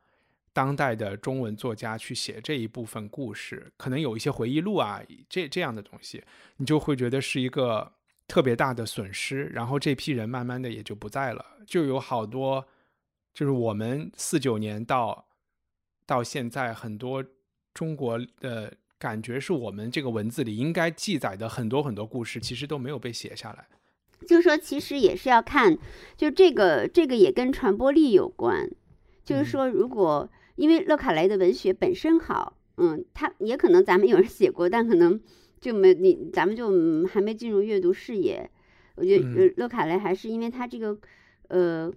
[0.53, 6.23] 当代的中文作家去写这一部分故事，可能有一些回忆录啊，这这样的东西，
[6.55, 7.91] 你就会觉得是一个
[8.27, 9.45] 特别大的损失。
[9.45, 12.65] 然后这批人慢慢的也就不在了，就有好多，
[13.33, 15.27] 就是我们四九年到。
[16.03, 17.23] 到现在，很多
[17.73, 23.65] 中国的感觉是我们这个文字里应该记载的很多很多故事，其实都没有被写下来。
[24.27, 25.77] 就是说，其实也是要看，
[26.17, 28.69] 就这个这个也跟传播力有关。
[29.23, 35.17] 就是说，如果因为勒卡雷的文学本身好，嗯，他也可能咱们有人写过，但可能
[35.61, 38.49] 就没你咱们就还没进入阅读视野。
[38.95, 40.97] 我觉得勒卡雷还是因为他这个
[41.47, 41.89] 呃。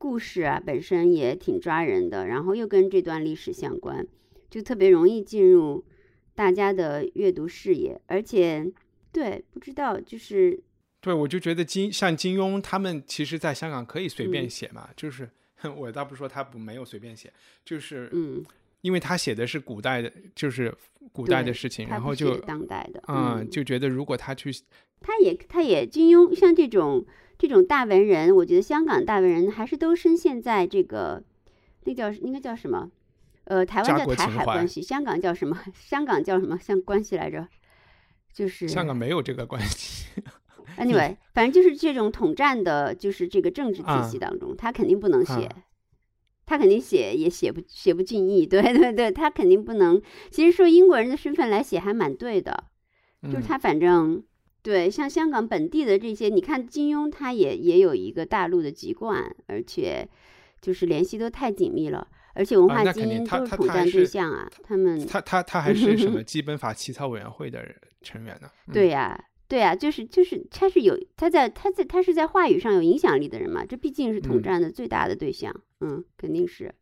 [0.00, 4.06] 故事啊，本身也挺抓人的，然后又跟这段历史相关，
[4.48, 5.84] 就特别容易进入
[6.36, 8.00] 大家的阅读视野。
[8.06, 8.72] 而且，
[9.10, 10.62] 对，不知道就是，
[11.00, 15.28] 对我就觉得金像金庸他们，其实在香港可以随便写嘛，就是
[15.76, 17.32] 我倒不说他不没有随便写，
[17.64, 18.44] 就是嗯，
[18.80, 20.74] 因为他写的是古代的，就是
[21.12, 24.50] 古代的事情，然后就当代的，嗯，就觉得如果他去，
[25.00, 27.06] 他也他也金庸像这种。
[27.40, 31.22] 这种大文人，我觉得香港大文人还是都深陷在这个，
[31.84, 32.90] 那叫应该叫什么？
[33.44, 35.56] 呃，台湾叫台海关系，香港叫什么？
[35.72, 36.58] 香港叫什么？
[36.58, 37.46] 像关系来着？
[38.32, 40.08] 就是香港没有这个关系。
[40.78, 45.48] Anyway，反正就是这种统战的，就是这个政治体系当中，他肯定不能写，
[46.48, 48.46] 他肯定写也写不写不尽意。
[48.46, 50.00] 对对对，他肯定不能。
[50.30, 52.64] 其实说英国人的身份来写还蛮对的，
[53.24, 54.24] 就是他反正。
[54.60, 60.06] 对，像香港本地的这些，你看金庸，他也也有一个大陆的籍贯，而且
[60.60, 64.50] 就是联系都太紧密了，而且文化精英都是统战对象啊。
[64.64, 67.64] 他们他他他还是什么 基本法起草委员会的
[68.02, 68.48] 成员呢？
[68.74, 69.18] 对呀，
[69.48, 76.74] 对啊，就是就是他是有他在他在他是在话语上有影响力的人嘛，这毕竟是统战的最大的对象，嗯，肯定是，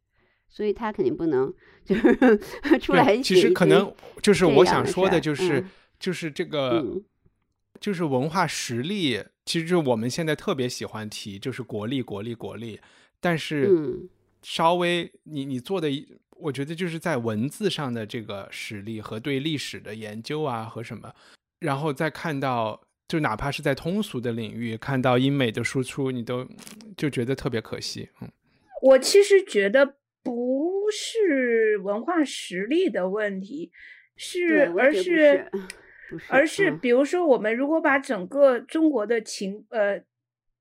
[0.48, 1.52] 所以他肯定不能
[1.84, 2.38] 就是
[2.80, 3.16] 出来。
[3.18, 5.64] 其实可能就是我想说的就是
[5.98, 6.84] 就是这个。
[7.78, 12.80] 就是文化实力，其实就我们现在特别喜欢提，就是国力、国力、国力。
[13.20, 14.09] 但是，
[14.40, 15.90] 稍微你你做的，
[16.30, 21.12] 我觉得就是在文字上的这个实力和对历史的研究啊和什么，
[21.58, 26.46] 然后再看到，就哪怕是在通俗的领域看到英美的输出，你都
[26.96, 28.08] 就觉得特别可惜。
[28.20, 28.30] 嗯，
[28.82, 33.70] 我其实觉得不是文化实力的问题，
[34.16, 35.50] 是而 是。
[36.28, 40.00] 而是，比如说，我们如果把整个中国的情呃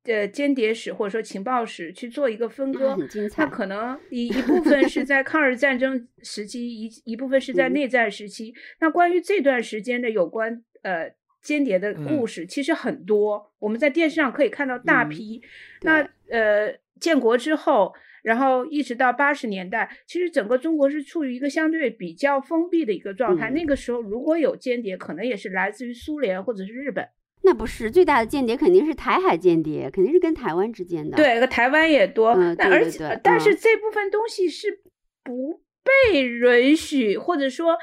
[0.06, 8.56] 呃间谍史或者说情报史去做一个分割，很精彩那可能 一一部分是在抗日战争时期，一一部分是在嗯内战时期。
[8.80, 15.42] 那关于这段时间的有关呃间谍的故事，其实很多，我们在电视上可以看到大嗯批。
[15.82, 17.94] 那呃，建国之后，
[18.24, 23.50] 然后一直到八十年代，其实整个中国是处于一个相对比较封闭的一个状态。
[23.50, 27.08] 嗯那个时候，如果有间谍，可能也是来自于苏联或者是日本。
[27.44, 32.32] 那不是最大的间谍，肯定是台海间谍，肯定是跟台湾之间的。，对，台湾也多。
[32.32, 34.82] 嗯那而且，对对对但是嗯这部分东西是
[35.24, 37.78] 不被允许，或者说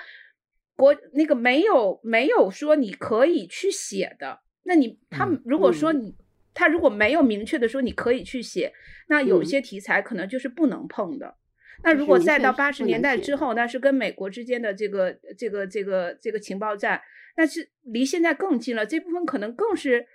[0.83, 4.41] 国那个没有没有说你可以去写的。
[4.65, 6.15] 那你他如果说嗯你、
[6.55, 8.73] 他如果没有明确的说你可以去写，
[9.09, 11.37] 那有嗯些题材可能就是不能碰的。
[11.85, 17.01] 那如果再到八十年代之后，那是跟美国之间的这个这个这个这个情报战，
[17.37, 18.85] 那是离现在更近了。
[18.85, 20.07] 这部分可能更是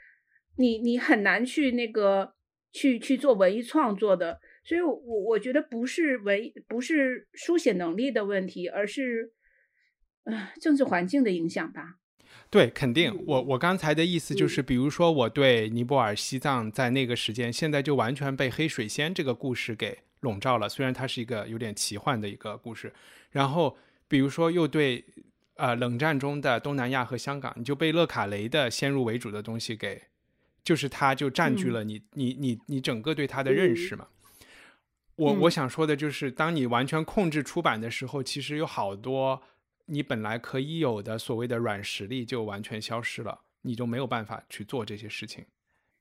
[0.57, 2.33] 你你很难去那个
[2.71, 4.39] 去去做文艺创作的。
[4.63, 9.31] 所以我，我我觉得不是文艺不是书写能力的问题，而是
[10.27, 11.95] 呃政治环境的影响吧。
[12.49, 13.13] 对，肯定。
[13.25, 20.69] 我我刚才的意思就是，比如说我对尼泊尔、西藏在那个时间，现在就完全被黑水仙这个故事给笼罩了。
[20.69, 22.93] 虽然它是一个有点奇幻的一个故事，
[23.31, 23.75] 然后
[24.07, 25.03] 比如说又对
[25.55, 30.03] 呃冷战中的东南亚和香港，你就被勒卡雷的先入为主的东西给，
[30.63, 34.07] 就是它就占据了你、你你你整个对它的认识嘛。
[35.17, 39.41] 我我嗯想说的就是，当你完全控制出版的时候，其实有好多
[39.87, 45.45] 你本来可以有的所谓的软实力就完全消失了，你就没有办法去做这些事情。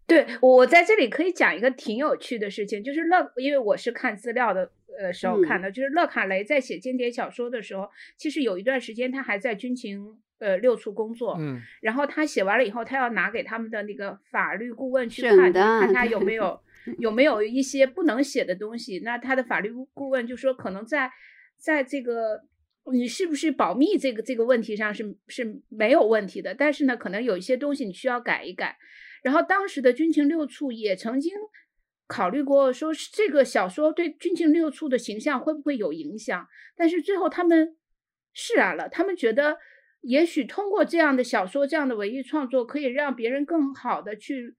[0.06, 16.60] 对，我在这里可以讲一个挺有趣的事情，就是乐，因为我是看资料的呃时候嗯看的，就是乐卡雷在写间谍小说的时候，其实有一段时间他还在军情呃六处工作，嗯然后他写完了以后，他要拿给他们的那个法律顾问去看，的看他有没有
[16.98, 19.00] 有没有一些不能写的东西。
[19.00, 21.10] 那他的法律顾问就说，可能在
[21.56, 22.44] 在这个
[22.92, 28.76] 你是不是保密这个这个问题上是是没有问题的，但是呢，可能有一些东西你需要改一改。
[29.22, 31.32] 然后当时的军情六处也曾经
[32.06, 36.46] 考虑过，说是这个小说对军情六处的形象会不会有影响，
[36.76, 37.76] 但是最后他们
[38.32, 39.58] 释然了，他们觉得
[40.02, 44.54] 也许通过这样的小说、这样的文艺创作，可以让别人更好的去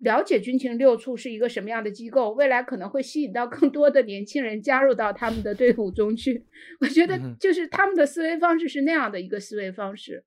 [0.00, 6.44] 了解军情六处是一个什么样的机构，未来可能会吸引到更多的年轻人加入到他们的队伍中去。
[6.80, 10.22] 我觉得就是他们的思维方式是那样的一个思维方式，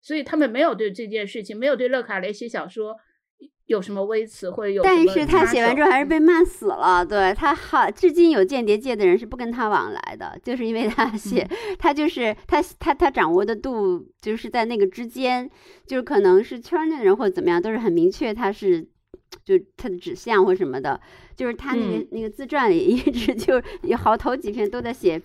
[0.00, 2.96] 所以他们没有对这件事情，没有对勒卡雷写小说
[3.66, 7.06] 有什么微词或者有什么但是他写完之后还是被骂死了。
[7.06, 15.48] 对他好，至今有间谍界的人是不跟他往来的，就是因为他写，他就是他他他掌握的度就是在那个之间，
[15.86, 18.88] 就是可能是圈内人或者怎么样，都是很明确他是。
[19.44, 21.00] 就他的指向或什么的，
[21.36, 25.20] 就是他那个、嗯那个自传里一直 就有好头几篇都在写，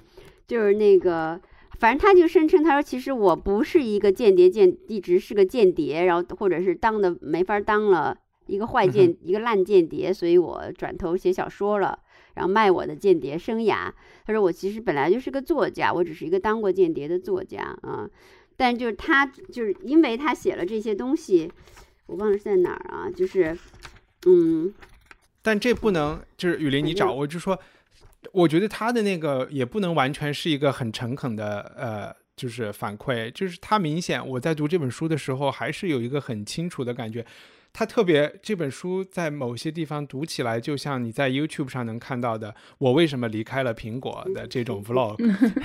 [0.47, 1.39] 就是那个，
[1.79, 8.17] 反正他就声称他说其实我不是一个间谍间，一直是个间谍，然后或者是当的没法当了，
[8.47, 11.99] 一个坏间、一个烂间谍，所以我转头写小说了，
[12.35, 13.91] 然后卖我的间谍生涯。
[14.25, 18.09] 他说我其实本来就是个作家，我只是一个当过间谍的作家啊。
[18.55, 21.51] 但就是他就是因为他写了这些东西，
[22.07, 23.55] 我忘了是在哪儿啊，就是
[24.25, 24.73] 嗯。
[25.41, 27.57] 但这不能就是雨林，你找我就说，
[28.33, 37.25] 我觉得他的那个也不能完全是一个很诚恳的呃，就是反馈，就是他明显我在读这本书的时候，还是有一个很清楚的感觉。
[37.71, 45.15] 他特别这本书在某些地方读起来，就像你在 YouTube 上能看到的“我为什么离开了苹果”的这种 vlog，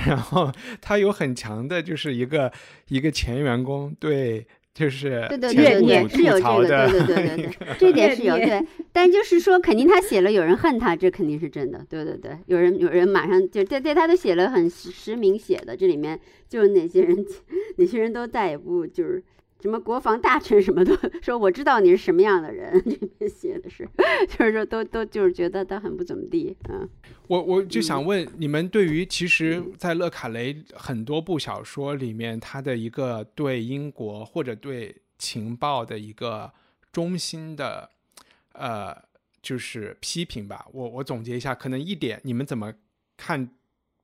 [0.07, 0.53] 然后
[0.83, 2.53] 他有很强的就是一个
[2.89, 16.19] 一个前员工对就是对对前对对，是有这个，对对对对对， 这点是有对，但就是说，肯定他写了，有人恨他，这肯定是真的，对对对，有人有人马上就对对他都写了很实实名写的，这里面
[16.49, 17.25] 就是哪些人
[17.77, 19.23] 哪些人都再也不就是
[19.63, 23.89] 什么国防大臣什么都 说我知道你是什么样的人， 里面写的是，
[24.29, 26.89] 就是说都都就是觉得他很不怎么地，嗯
[27.29, 36.53] 我我就想问你们，对于其实，在勒卡雷很多部小说里面，他的一个对英国或者对情报的一个
[36.91, 37.89] 中心的，
[38.53, 38.95] 呃，
[39.41, 40.67] 就是批评吧。
[40.73, 42.75] 我我总结一下，可能一点，你们怎么
[43.17, 43.49] 看？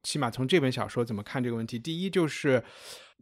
[0.05, 1.77] 起码从这本小说怎么看这个问题？
[1.77, 2.63] 第一就是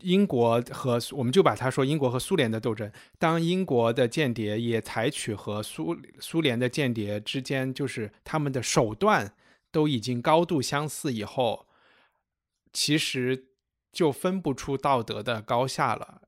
[0.02, 9.32] 英国和我们就把它说英国和苏联的斗争，当英国的间谍也采取和苏苏联的间谍之间，就是他们的手段。
[9.72, 11.66] 都已经高度相似以后，
[12.72, 13.48] 其实
[13.92, 16.22] 就分不出道德的高下了。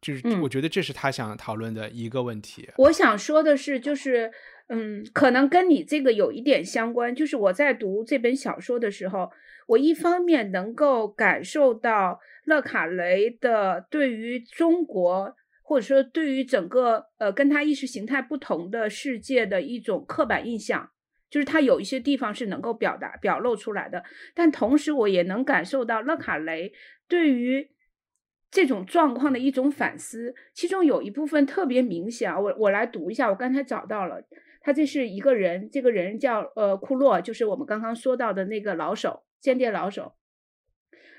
[0.00, 2.70] 就是嗯我觉得这是他想讨论的一个问题。
[2.78, 4.32] 我想说的是，就是
[4.68, 7.14] 嗯，可能跟你这个有一点相关。
[7.14, 9.30] 就是我在读这本小说的时候，
[9.68, 20.90] 我一方面能够感受到勒卡雷的对于中国，或者说对于整个呃跟他意识形态不同的世界的一种刻板印象，
[21.28, 24.02] 就是他有一些地方是能够表达表露出来的。
[24.34, 26.72] 但同时，我也能感受到勒卡雷
[27.06, 27.70] 对于
[28.50, 32.32] 这种状况的一种反思，其中有一部分特别明显。
[32.32, 34.22] 我我来读一下，我刚才找到了。
[34.62, 40.14] 他这是一个人，这个人叫呃库洛，就是我们刚刚说到的那个老手，间谍老手。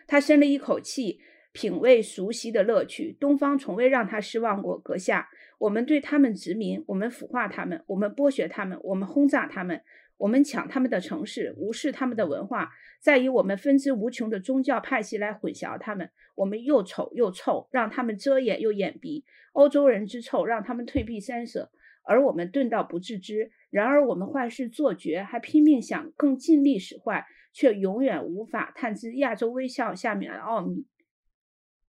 [0.08, 1.20] 他深了一口气，
[1.52, 3.16] 品味熟悉的乐趣。
[3.20, 5.30] 东方从未让他失望过，阁下。
[5.60, 9.82] 我们对他们殖民，我们腐化他们，我们剥削他们，我们轰炸他们，
[10.18, 12.72] 我们抢他们的城市，无视他们的文化，
[13.02, 16.10] 再以我们分支无穷的宗教派系来混淆他们。
[16.36, 19.26] 我们又丑又臭，让他们遮掩又掩鼻。
[19.52, 21.70] 欧洲人之臭，让他们退避三舍。
[22.04, 30.86] 而我们钝到不自知，然而我们坏事做绝，还拼命想更尽力使坏，却永远无法探知亚洲微笑下面的奥秘。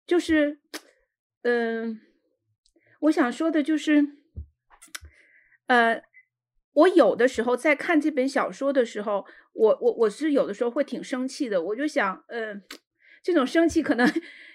[0.05, 0.59] 就是，
[1.43, 1.99] 嗯，
[3.01, 4.05] 我想说的就是，
[5.67, 6.01] 呃，
[6.73, 12.61] 我有的时候在看这本小说的时候，我我我是有的时候会挺生气的，我就想，嗯，
[13.23, 14.07] 这种生气可能。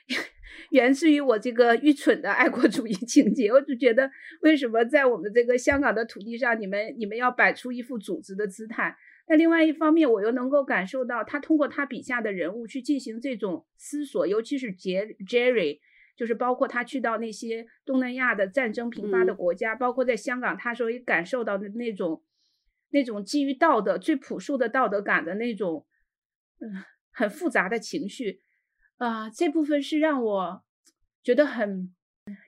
[0.70, 4.10] 源自于我这个愚蠢的爱国主义情节，我就觉得
[4.42, 8.96] 为什么在我们这个香港的土地上，你们你们要摆出一副组织的姿态？
[9.30, 15.78] 那另外一方面，我又能够感受到他通过他笔下的人物去进行这种思索，尤其是杰 Jerry，
[16.16, 22.24] 就是包括他去到那些东南亚的战争频发的国家，包括在香港，他所以感受到的那种
[22.90, 25.86] 那种基于道德最朴素的道德感的那种
[26.58, 26.82] 嗯
[27.12, 28.40] 很复杂的情绪。
[28.96, 30.64] 啊，这部分是让我
[31.22, 31.94] 觉得很，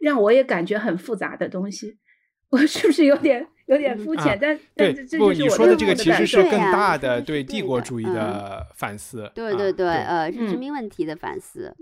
[0.01, 2.01] 让我也感觉很复杂的东西。
[2.51, 4.39] 我是不是有点有点肤浅？
[4.41, 9.31] 但但这不，你说的这个其实是更大的对帝国主义的反思。
[9.35, 11.75] 对对对，呃，是殖民问题的反思。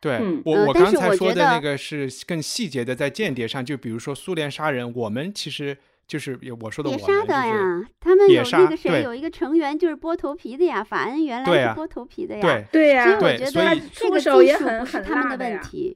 [0.00, 5.76] 对我我刚才说的那个是更细节的，在间谍上，就比如说苏联杀人，我们其实。
[6.08, 7.82] 就是我说的，也杀的呀。
[8.00, 10.82] 他们有那个谁，有一个成员就是剥头皮的呀。
[10.82, 12.40] 法恩原来是剥头皮的呀。
[12.40, 13.04] 对对呀。
[13.04, 13.60] 所以我觉得这
[14.10, 15.94] 个技术不是他们的问题。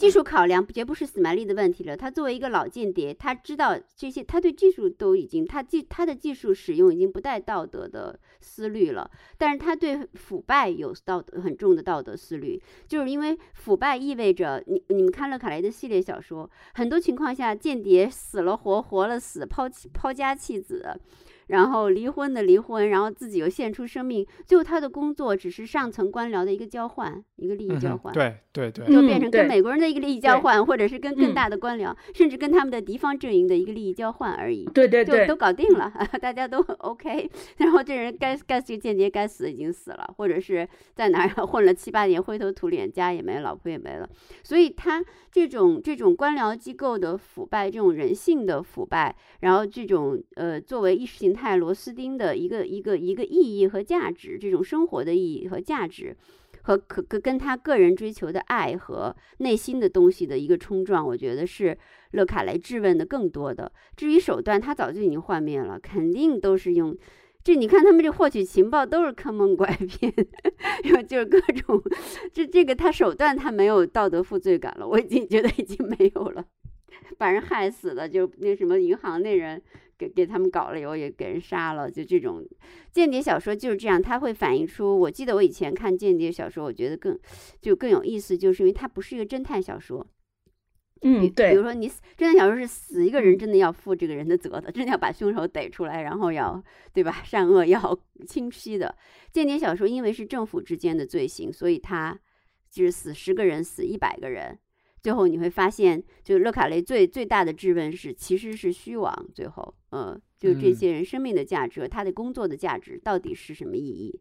[0.00, 1.94] 技术考量绝不是斯麦利的问题了。
[1.94, 9.10] 他作为一个老间谍，他知道这些，他对技术都已经，他技他的技术使用已经不带道德的思虑了。
[9.36, 12.58] 但是他对腐败有道德很重的道德思虑，
[12.88, 20.98] 就是因为腐败意味着你你们看勒卡雷的系列小说，很多情况下间谍死了活，活了死，抛弃抛家弃子。
[21.50, 34.64] 然后离婚的离婚，然后自己又献出生命，最后他的工作只是上层官僚的一个交换，一个利益交换，对对对，就变成跟美国人的一个利益交换，或者是跟更大的官僚，甚至跟他们的敌方阵营的一个利益交换而已。
[34.66, 37.28] 对对对，都搞定了， 大家都 OK。
[37.58, 44.08] 然后这人该该死间谍该死已经死了，或者是在哪儿 混了七八年，灰头土脸，家也没，老婆也没了。
[44.44, 51.39] 所以他这种这种官僚机构的腐败，这种人性的腐败，然后这种呃作为意识形态。
[51.40, 56.14] 泰螺丝钉的一个一个一个意义和价值，这种生活的意义和价值，
[56.60, 61.78] 和可跟跟他个人追求的爱和内心的东西的一个冲撞，我觉得是
[62.10, 63.72] 勒卡来质问的更多的。
[63.96, 66.94] 至于手段，他早就已经幻灭了，肯定都是用
[67.42, 67.56] 这。
[67.56, 70.12] 你看他们这获取情报都是坑蒙拐骗，
[71.08, 71.82] 就是各种
[72.34, 76.44] 这这个他手段他没有道德负罪感了，我已经觉得已经没有了，
[77.16, 79.62] 把人害死了，就那什么银行那人。
[80.00, 82.42] 给给他们搞了以后也给人杀了，就这种
[82.90, 84.98] 间谍小说就是这样，它会反映出。
[84.98, 87.18] 我记得我以前看间谍小说，我觉得更
[87.60, 90.06] 就更有意思，就是因为它不是一个侦探小说。
[91.02, 91.50] 嗯，对。
[91.50, 96.62] 比如说你侦探小说是死一个人，真的要负这个人的责的，真的要把凶手逮出来，然后要
[96.92, 97.22] 对吧？
[97.24, 98.96] 善恶要清晰的。
[99.32, 102.18] 间谍小说因为是政府之间的罪行，所以他
[102.70, 104.58] 就是死十个人，死一百个人。
[105.02, 109.10] 最后你会发现，就是勒卡雷最最大的质问是，其实是虚妄。
[109.34, 114.20] 最后，嗯，就这些人生命的价值，他的工作的价值到底是什么意义？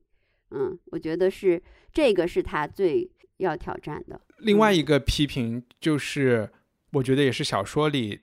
[0.52, 1.62] 嗯，我觉得是
[1.94, 4.20] 这个是他最要挑战的。
[4.38, 6.50] 另外一个批评就是，
[6.92, 8.22] 我觉得也是小说里。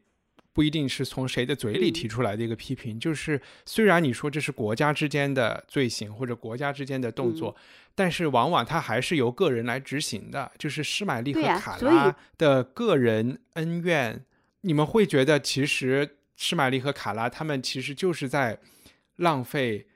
[0.52, 7.54] 不一定是从谁的嘴里提出来的一个批评，就是虽然你说这是国家之间的罪行或者国家之间的动作，
[7.94, 10.50] 但是往往它还是由个人来执行的。
[10.56, 14.24] 就是施买利和卡拉的个人恩怨，
[14.62, 18.60] 你们会觉得其实施买利和卡拉他们其实就是在
[19.16, 19.86] 浪费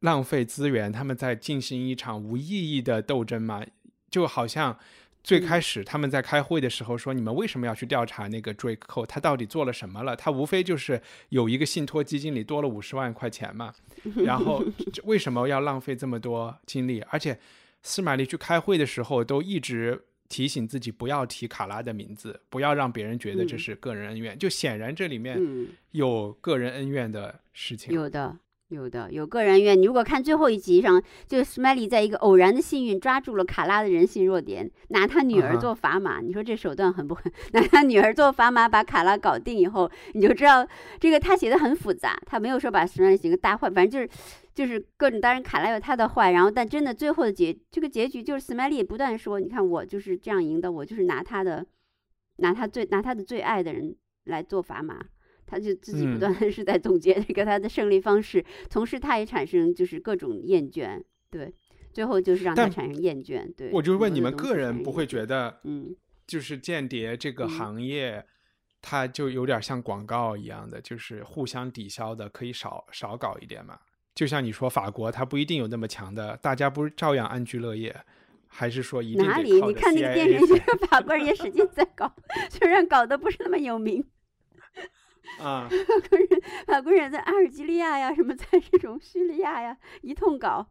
[0.00, 3.64] 浪费资源，他们在进行一场无意义的斗争嘛？
[4.10, 4.78] 就好像。
[5.24, 9.04] 最开始他们在开会的时候说：“你们为什么要去调查那个 Drake Cole？
[9.04, 10.14] 他到底做了什么了？
[10.14, 13.74] 他无非就是有一个信托基金里多了五十万块钱嘛。
[14.24, 14.64] 然后
[15.02, 17.00] 为什么要浪费这么多精力？
[17.10, 17.40] 而且
[17.82, 24.38] 斯马利去开会的时候都一直提醒自己不要提卡拉的名字，不要让别人觉得这是个人恩怨。
[24.38, 25.38] 就显然这里面
[25.92, 27.94] 有个人恩怨的事情。
[27.94, 28.36] 有的。
[28.70, 37.32] 有的有个人恩怨，你如果看最后一集上，就 Smiley 在一个偶然的幸运抓住了卡拉的人性弱点，拿他女儿做砝码，你说这手段狠不狠？
[37.54, 40.66] 拿他女儿做砝码把卡拉搞定以后，你就知道
[40.98, 44.10] 这个他写的很复杂，他没有说把 Smiley 写个大坏，反正就是
[44.56, 45.20] 就是各种。
[45.20, 51.64] 当然卡拉有他的坏，然后但真的最后的结这个结局就是 Smiley 不断说，你看我就是这样赢的，我就是拿他的
[52.38, 54.98] 拿他最拿他的最爱的人来做砝码。
[55.48, 61.00] 他就自己不断的是在总结这个他的胜利方式，同时他也产生就是各种厌倦，
[61.30, 61.54] 对，
[61.92, 63.54] 最后就是让他产生厌倦。
[63.54, 65.94] 对，我就问你们个人不会觉得，嗯，
[66.26, 68.26] 就是间谍这个行业，
[68.82, 73.78] 它就有点像广告一样的，就是互相抵消的，可以少少搞一点嘛？
[74.16, 77.94] 就像你说法国，它不一定有那么强的，大家不是照样安居乐业，
[78.48, 79.52] 还是说一定哪里？
[79.60, 80.54] 你看那个电视剧，
[80.88, 82.10] 法国人也使劲在搞，
[82.48, 84.02] 虽然搞得不是那么有名。
[85.38, 86.28] 啊，法国人，
[86.66, 90.66] 法国人在阿尔及利亚呀，什么 在这种叙利亚呀，一通搞，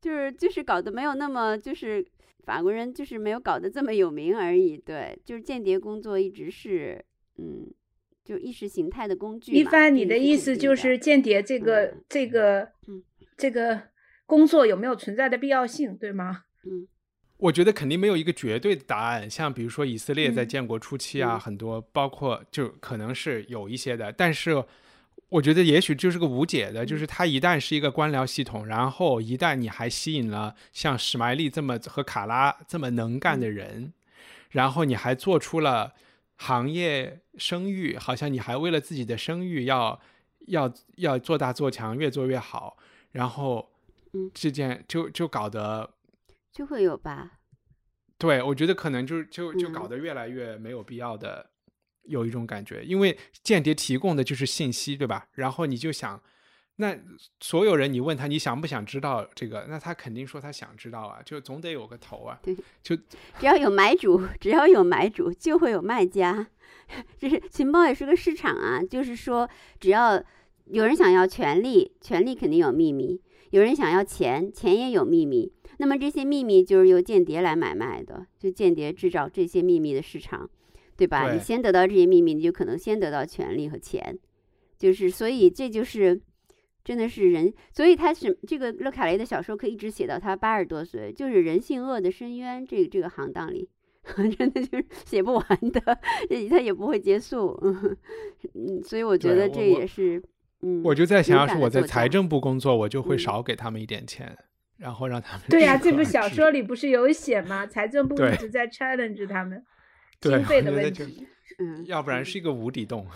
[0.00, 2.04] 就是就是搞得没有那么，就是
[2.44, 4.76] 法国人就是没有搞得这么有名而已。
[4.76, 7.04] 对，就是间谍工作一直是，
[7.38, 7.70] 嗯，
[8.24, 9.52] 就意识形态的工具。
[9.52, 13.02] 一帆，你的意思就是间谍这个这个，嗯，
[13.36, 13.82] 这个
[14.26, 16.44] 工作有没有存在的必要性，对吗？
[16.64, 16.88] 嗯。
[17.38, 24.64] 我觉得肯定没有一个绝对的答案，像比如说以色列在建国初期啊，很多包括就可能是有一些的，但是
[25.28, 33.92] 我觉得也许就是个无解的，就是它一旦是一个官僚系统，然后一旦你还吸引了像史麦利这么和卡拉这么能干的人，
[34.50, 35.94] 然后你还做出了
[36.42, 40.00] 行业声誉，好像你还为了自己的声誉要
[40.48, 42.76] 要要做大做强，越做越好，
[43.12, 43.70] 然后
[44.34, 45.94] 这件就就搞得。
[46.52, 47.38] 就会有吧，
[48.18, 51.50] 对，我觉得可能就就就搞得越来越没有必要的，
[52.02, 55.28] 有一种感觉，因为间谍提供的就是信息，对吧？
[55.32, 56.22] 然后你就想，
[56.76, 56.98] 那
[57.40, 66.46] 所有人你问他你想不想知道这个，那他肯定说他想知道啊，就总得有个头啊，对，就只要有买主，只要有买主就会有卖家，
[67.18, 70.22] 就是情报也是个市场啊，就是说只要
[70.64, 73.20] 有人想要权利，权利肯定有秘密；
[73.50, 75.52] 有人想要钱，钱也有秘密。
[75.78, 80.48] 那么这些秘密就是由间谍来买卖的，就间谍制造这些秘密的市场，
[80.96, 81.32] 对吧？
[81.32, 84.18] 你先得到这些秘密，你就可能先得到权利和钱，
[84.78, 86.20] 就是所以这就是
[86.84, 93.68] 真的是人，所以他是这个勒卡雷的小说可以一直写到他八十多岁，就是人性恶的深渊这个这个行当里，
[94.36, 95.98] 真的就是写不完的，
[96.50, 97.58] 他也不会结束，
[98.54, 100.22] 嗯，所以我觉得这也是，
[100.62, 104.36] 嗯，我就在想，要是我在财政部工作，我就会少给他们一点钱。
[104.78, 107.64] 然后让他们对呀，这部小说里不是有写吗？
[107.64, 109.64] 财政部一直在 challenge 他们
[110.20, 111.24] 经费的问题，
[111.60, 113.06] 嗯，要不然是一个无底洞。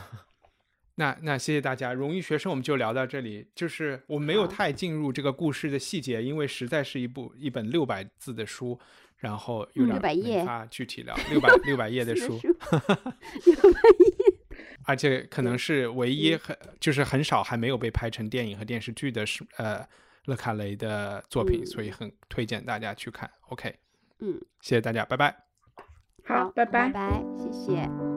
[0.96, 3.46] 那那谢谢大家，荣誉学生我们就聊到这里。
[3.54, 8.78] 就是我没有太进入这个故事的细节，因为实在是一部一本六百字的书，
[9.16, 14.36] 然后有点没法具体聊六百六百页的书， 六百页，
[14.84, 19.86] 而且可能是唯一很就是很少还没有被拍成电影和电视剧的是呃。
[20.26, 23.30] 勒卡雷的作品，所以很推荐大家去看。
[23.42, 23.72] OK，
[24.18, 25.32] 嗯，谢谢大家，拜拜。
[26.24, 28.15] 好，拜拜，拜拜，谢谢。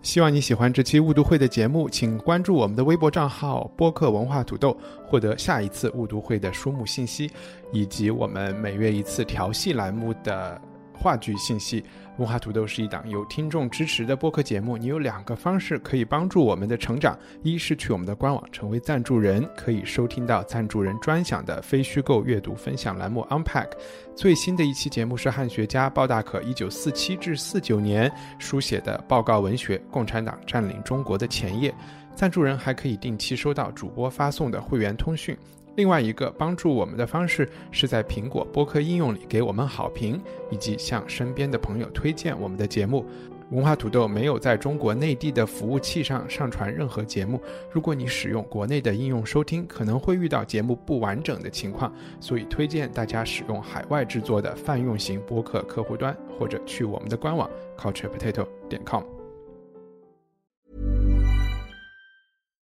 [0.00, 7.30] 希望你喜欢这期误读会的节目，请关注我们的微博账号“播客文化土豆”，获得下一次误读会的书目信息，
[7.72, 10.58] 以及我们每月一次调戏栏目的
[10.98, 11.82] 话剧信息。
[12.18, 14.76] 文化土豆是一档有听众支持的播客节目。
[14.76, 23.68] 你有两个方式可以帮助我们的成长：一是去我们的官网成为赞助人，可以收听到赞助人专享的非虚构阅读分享栏目 Unpack。
[24.16, 31.70] 最新的一期节目是汉学家鲍大可1947至49年书写的报告文学《共产党占领中国的前夜》。
[32.16, 35.38] 赞助人还可以定期收到主播发送的会员通讯。
[35.78, 43.06] 另外一个帮助我们的方式是在苹果播客应用里给我们好评，以及向身边的朋友推荐我们的节目。
[43.52, 47.40] 文化土豆没有在中国内地的服务器上上传任何节目。
[47.70, 57.48] 如果你使用国内的应用收听，可能会遇到节目不完整的情况，所以推荐大家使用海外制作的泛用型播客客户端，或者去我们的官网
[57.78, 59.04] culturepotato.com